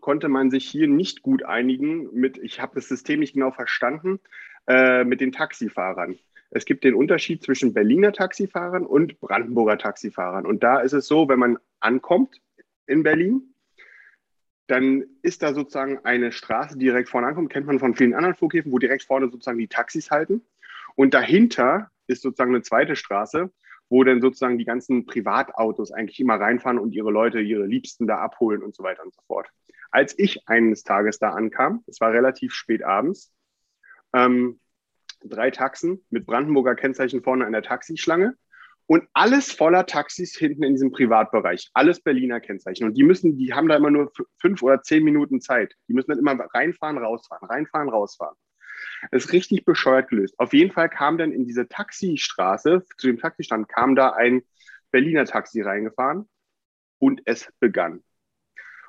[0.00, 4.20] konnte man sich hier nicht gut einigen mit, ich habe das System nicht genau verstanden,
[4.66, 6.18] äh, mit den Taxifahrern.
[6.50, 10.46] Es gibt den Unterschied zwischen Berliner Taxifahrern und Brandenburger Taxifahrern.
[10.46, 12.40] Und da ist es so, wenn man ankommt
[12.86, 13.53] in Berlin,
[14.66, 18.34] dann ist da sozusagen eine Straße, die direkt vorne ankommt, kennt man von vielen anderen
[18.34, 20.42] Flughäfen, wo direkt vorne sozusagen die Taxis halten.
[20.94, 23.50] Und dahinter ist sozusagen eine zweite Straße,
[23.88, 28.18] wo dann sozusagen die ganzen Privatautos eigentlich immer reinfahren und ihre Leute, ihre Liebsten da
[28.18, 29.48] abholen und so weiter und so fort.
[29.90, 33.32] Als ich eines Tages da ankam, es war relativ spät abends,
[34.12, 34.60] ähm,
[35.22, 38.36] drei Taxen mit Brandenburger Kennzeichen vorne an der Taxischlange
[38.86, 41.70] und alles voller Taxis hinten in diesem Privatbereich.
[41.72, 42.86] Alles Berliner Kennzeichen.
[42.86, 45.74] Und die müssen, die haben da immer nur fünf oder zehn Minuten Zeit.
[45.88, 48.36] Die müssen dann immer reinfahren, rausfahren, reinfahren, rausfahren.
[49.10, 50.34] Das ist richtig bescheuert gelöst.
[50.38, 54.42] Auf jeden Fall kam dann in diese Taxistraße, zu dem Taxistand, kam da ein
[54.90, 56.28] Berliner Taxi reingefahren
[56.98, 58.02] und es begann.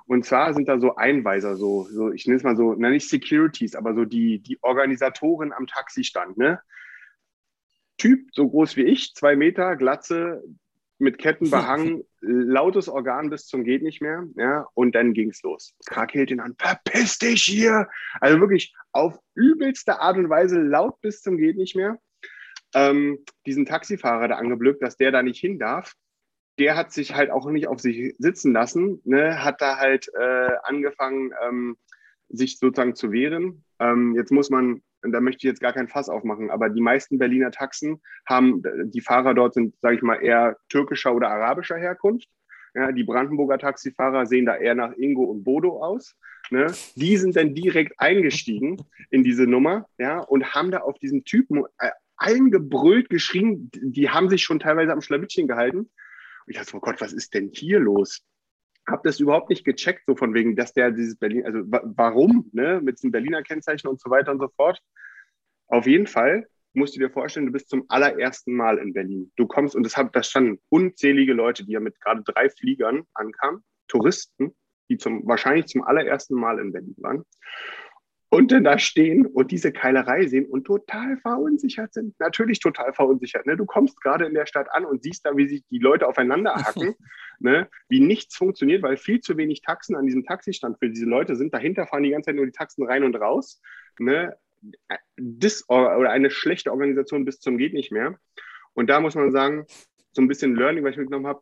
[0.07, 3.09] Und zwar sind da so Einweiser, so, so ich nenne es mal so, na nicht
[3.09, 6.59] Securities, aber so die, die Organisatoren am Taxistand, ne?
[7.97, 10.43] Typ, so groß wie ich, zwei Meter, Glatze,
[10.97, 15.75] mit Ketten behangen, lautes Organ bis zum geht nicht mehr, ja, und dann ging's los.
[15.85, 17.87] Krag hält ihn an, verpiss dich hier!
[18.19, 21.99] Also wirklich auf übelste Art und Weise laut bis zum geht nicht mehr.
[22.73, 25.93] Ähm, diesen Taxifahrer da angeblöckt, dass der da nicht hin darf.
[26.57, 30.51] Der hat sich halt auch nicht auf sich sitzen lassen, ne, hat da halt äh,
[30.63, 31.77] angefangen, ähm,
[32.29, 33.63] sich sozusagen zu wehren.
[33.79, 34.81] Ähm, jetzt muss man,
[35.11, 39.01] da möchte ich jetzt gar kein Fass aufmachen, aber die meisten Berliner Taxen haben, die
[39.01, 42.29] Fahrer dort sind, sage ich mal, eher türkischer oder arabischer Herkunft.
[42.73, 46.15] Ja, die Brandenburger Taxifahrer sehen da eher nach Ingo und Bodo aus.
[46.49, 46.67] Ne?
[46.95, 48.77] Die sind dann direkt eingestiegen
[49.09, 53.69] in diese Nummer ja, und haben da auf diesen Typen äh, allen gebrüllt, geschrien.
[53.73, 55.79] Die haben sich schon teilweise am Schlawittchen gehalten.
[55.79, 55.89] Und
[56.47, 58.21] ich dachte, oh Gott, was ist denn hier los?
[58.87, 62.49] Hab das überhaupt nicht gecheckt, so von wegen, dass der dieses Berlin, also wa warum,
[62.53, 64.79] ne, mit diesem Berliner Kennzeichen und so weiter und so fort.
[65.67, 69.31] Auf jeden Fall musst du dir vorstellen, du bist zum allerersten Mal in Berlin.
[69.37, 73.03] Du kommst, und das, hab, das standen unzählige Leute, die ja mit gerade drei Fliegern
[73.13, 74.55] ankamen, Touristen,
[74.89, 77.23] die zum, wahrscheinlich zum allerersten Mal in Berlin waren.
[78.35, 82.19] Und dann da stehen und diese Keilerei sehen und total verunsichert sind.
[82.19, 83.45] Natürlich total verunsichert.
[83.45, 83.55] Ne?
[83.55, 86.53] Du kommst gerade in der Stadt an und siehst da, wie sich die Leute aufeinander
[86.55, 86.95] hacken,
[87.39, 87.69] ne?
[87.87, 91.53] wie nichts funktioniert, weil viel zu wenig Taxen an diesem Taxistand für diese Leute sind.
[91.53, 93.61] Dahinter fahren die ganze Zeit nur die Taxen rein und raus.
[93.99, 94.35] Ne?
[95.15, 98.19] Dis oder eine schlechte Organisation bis zum geht nicht mehr.
[98.73, 99.65] Und da muss man sagen,
[100.11, 101.41] so ein bisschen Learning, was ich mitgenommen habe,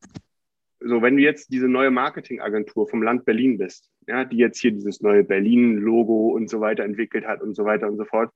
[0.79, 4.72] so wenn du jetzt diese neue Marketingagentur vom Land Berlin bist, ja, die jetzt hier
[4.72, 8.32] dieses neue Berlin-Logo und so weiter entwickelt hat und so weiter und so fort.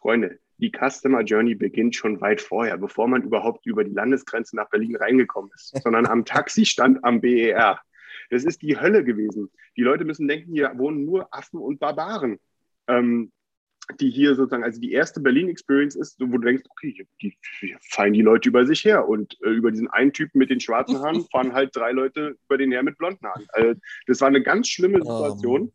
[0.00, 4.70] Freunde, die Customer Journey beginnt schon weit vorher, bevor man überhaupt über die Landesgrenze nach
[4.70, 7.80] Berlin reingekommen ist, sondern am Taxistand am BER.
[8.30, 9.50] Das ist die Hölle gewesen.
[9.76, 12.38] Die Leute müssen denken, hier wohnen nur Affen und Barbaren.
[12.88, 13.32] Ähm,
[14.00, 18.12] die hier sozusagen, also die erste Berlin-Experience ist, wo du denkst, okay, die, die fallen
[18.12, 21.24] die Leute über sich her und äh, über diesen einen Typen mit den schwarzen Haaren
[21.32, 23.46] fahren halt drei Leute über den her mit blonden Haaren.
[23.48, 25.04] Also, das war eine ganz schlimme ähm.
[25.04, 25.62] Situation.
[25.62, 25.72] Um.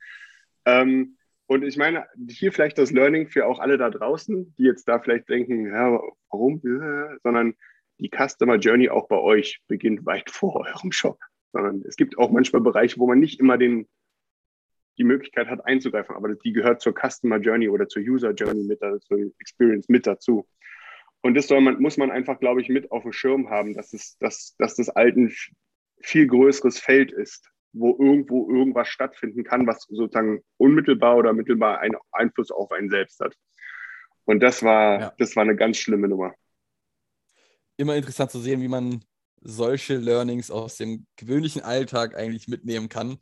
[0.66, 1.18] Ähm,
[1.50, 5.00] und ich meine, hier vielleicht das Learning für auch alle da draußen, die jetzt da
[5.00, 6.00] vielleicht denken, ja,
[6.30, 6.62] warum?
[7.24, 7.56] Sondern
[8.00, 11.20] die Customer Journey auch bei euch beginnt weit vor eurem Shop.
[11.54, 13.88] Sondern es gibt auch manchmal Bereiche, wo man nicht immer den
[14.98, 18.80] die Möglichkeit hat einzugreifen, aber die gehört zur Customer Journey oder zur User Journey mit,
[18.80, 20.48] zur Experience mit dazu.
[21.22, 24.18] Und das man, muss man einfach, glaube ich, mit auf dem Schirm haben, dass, es,
[24.20, 25.34] dass, dass das Alten
[26.00, 31.98] viel größeres Feld ist, wo irgendwo irgendwas stattfinden kann, was sozusagen unmittelbar oder mittelbar einen
[32.12, 33.36] Einfluss auf einen selbst hat.
[34.26, 35.14] Und das war, ja.
[35.18, 36.34] das war eine ganz schlimme Nummer.
[37.78, 39.04] Immer interessant zu sehen, wie man
[39.42, 43.18] solche Learnings aus dem gewöhnlichen Alltag eigentlich mitnehmen kann.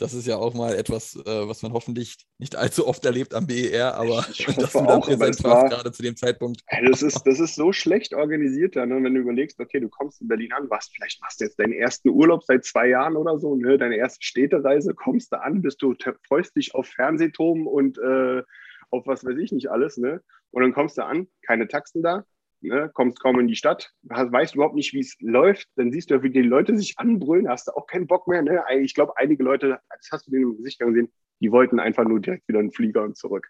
[0.00, 3.46] Das ist ja auch mal etwas, äh, was man hoffentlich nicht allzu oft erlebt am
[3.46, 6.62] BER, aber ich dass du da präsent warst, gerade zu dem Zeitpunkt.
[6.88, 9.02] Das ist, das ist so schlecht organisiert da, ne?
[9.02, 11.74] wenn du überlegst, okay, du kommst in Berlin an, was, vielleicht machst du jetzt deinen
[11.74, 13.76] ersten Urlaub seit zwei Jahren oder so, ne?
[13.76, 15.94] deine erste Städtereise, kommst du an, bist du,
[16.26, 18.42] freust dich auf Fernsehturm und äh,
[18.90, 20.22] auf was weiß ich nicht alles, ne?
[20.50, 22.24] Und dann kommst du an, keine Taxen da,
[22.62, 26.10] ne, kommst kaum in die Stadt, hast, weißt überhaupt nicht, wie es läuft, dann siehst
[26.10, 28.42] du, wie die Leute sich anbrüllen, hast du auch keinen Bock mehr.
[28.42, 28.62] Ne?
[28.80, 32.20] Ich glaube, einige Leute, das hast du denen im Gesicht gesehen, die wollten einfach nur
[32.20, 33.48] direkt wieder einen Flieger und zurück.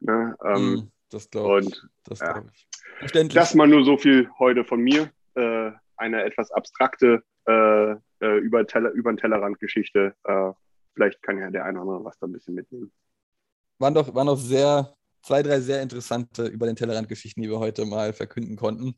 [0.00, 0.36] Ne?
[0.44, 1.80] Ähm, mm, das glaube ich.
[2.04, 2.42] Das, ja.
[3.02, 3.28] ich.
[3.28, 5.10] das mal nur so viel heute von mir.
[5.34, 10.14] Äh, eine etwas abstrakte äh, äh über, Teller, über den Tellerrand-Geschichte.
[10.24, 10.52] Äh,
[10.94, 12.92] vielleicht kann ja der eine oder andere was da ein bisschen mitnehmen.
[13.78, 17.84] Waren doch, waren doch sehr zwei, drei sehr interessante über den Tellerrand-Geschichten, die wir heute
[17.84, 18.94] mal verkünden konnten.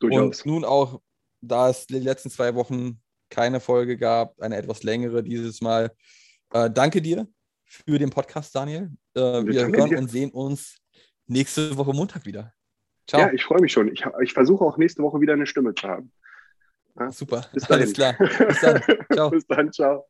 [0.00, 0.42] Durchaus.
[0.42, 1.00] Und nun auch,
[1.40, 3.00] da es die letzten zwei Wochen
[3.30, 5.92] keine Folge gab, eine etwas längere dieses Mal.
[6.52, 7.26] Äh, danke dir
[7.64, 8.90] für den Podcast, Daniel.
[9.14, 9.98] Äh, wir hören dir.
[9.98, 10.78] und sehen uns
[11.26, 12.52] nächste Woche Montag wieder.
[13.06, 13.20] Ciao.
[13.20, 13.92] Ja, ich freue mich schon.
[13.92, 16.12] Ich, ich versuche auch nächste Woche wieder eine Stimme zu haben.
[16.98, 17.10] Ja?
[17.10, 18.16] Super, alles klar.
[18.18, 18.82] Bis dann.
[19.12, 19.30] Ciao.
[19.30, 20.06] Bis dann, ciao.